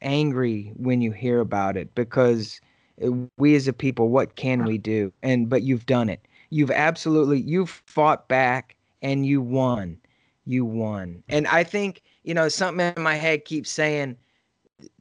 [0.00, 2.60] angry when you hear about it because
[3.04, 6.70] uh, we as a people what can we do and but you've done it you've
[6.70, 9.96] absolutely you've fought back and you won
[10.44, 14.16] you won and i think you know something in my head keeps saying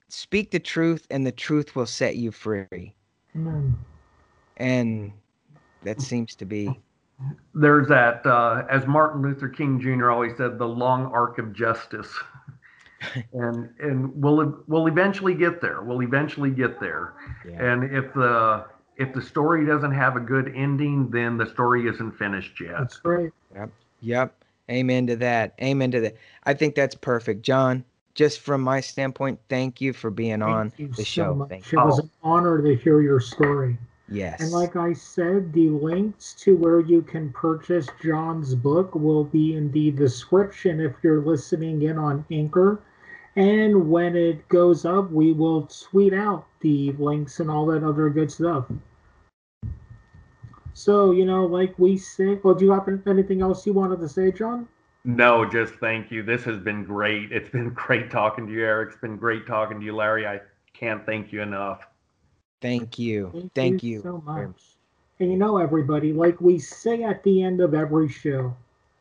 [0.08, 2.93] speak the truth and the truth will set you free
[3.36, 3.76] Amen.
[4.58, 5.12] and
[5.84, 6.80] that seems to be
[7.54, 10.10] There's that, uh, as Martin Luther King Jr.
[10.10, 12.12] always said, the long arc of justice.
[13.34, 15.82] and and we'll we'll eventually get there.
[15.82, 17.14] We'll eventually get there.
[17.47, 17.64] yeah.
[17.64, 18.66] And if the
[18.97, 22.76] if the story doesn't have a good ending, then the story isn't finished yet.
[22.78, 23.32] That's right.
[23.56, 23.72] Yep.
[24.02, 24.43] Yep.
[24.70, 25.54] Amen to that.
[25.62, 26.16] Amen to that.
[26.43, 27.41] I think that's perfect.
[27.41, 27.84] John,
[28.14, 31.36] just from my standpoint, thank you for being on Thank you the so show.
[31.36, 31.49] much.
[31.49, 32.04] Thank It was oh.
[32.04, 33.78] an honor to hear your story.
[34.08, 34.41] Yes.
[34.41, 39.56] And like I said, the links to where you can purchase John's book will be
[39.56, 42.82] in the description if you're listening in on Anchor.
[43.36, 48.09] And when it goes up, we will tweet out the links and all that other
[48.09, 48.65] good stuff.
[50.73, 54.09] So, you know, like we say, well, do you have anything else you wanted to
[54.09, 54.67] say, John?
[55.03, 56.23] No, just thank you.
[56.23, 57.32] This has been great.
[57.32, 58.89] It's been great talking to you, Eric.
[58.91, 60.27] It's been great talking to you, Larry.
[60.27, 60.39] I
[60.73, 61.88] can't thank you enough.
[62.61, 63.49] thank you.
[63.55, 63.97] Thank, you.
[63.97, 64.75] you, so much.
[65.19, 68.55] And you know, everybody, like we say at the end of every show,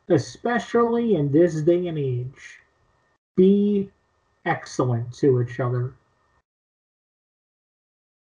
[0.09, 2.59] especially in this day and age,
[3.35, 3.89] be
[4.45, 5.93] excellent to each other.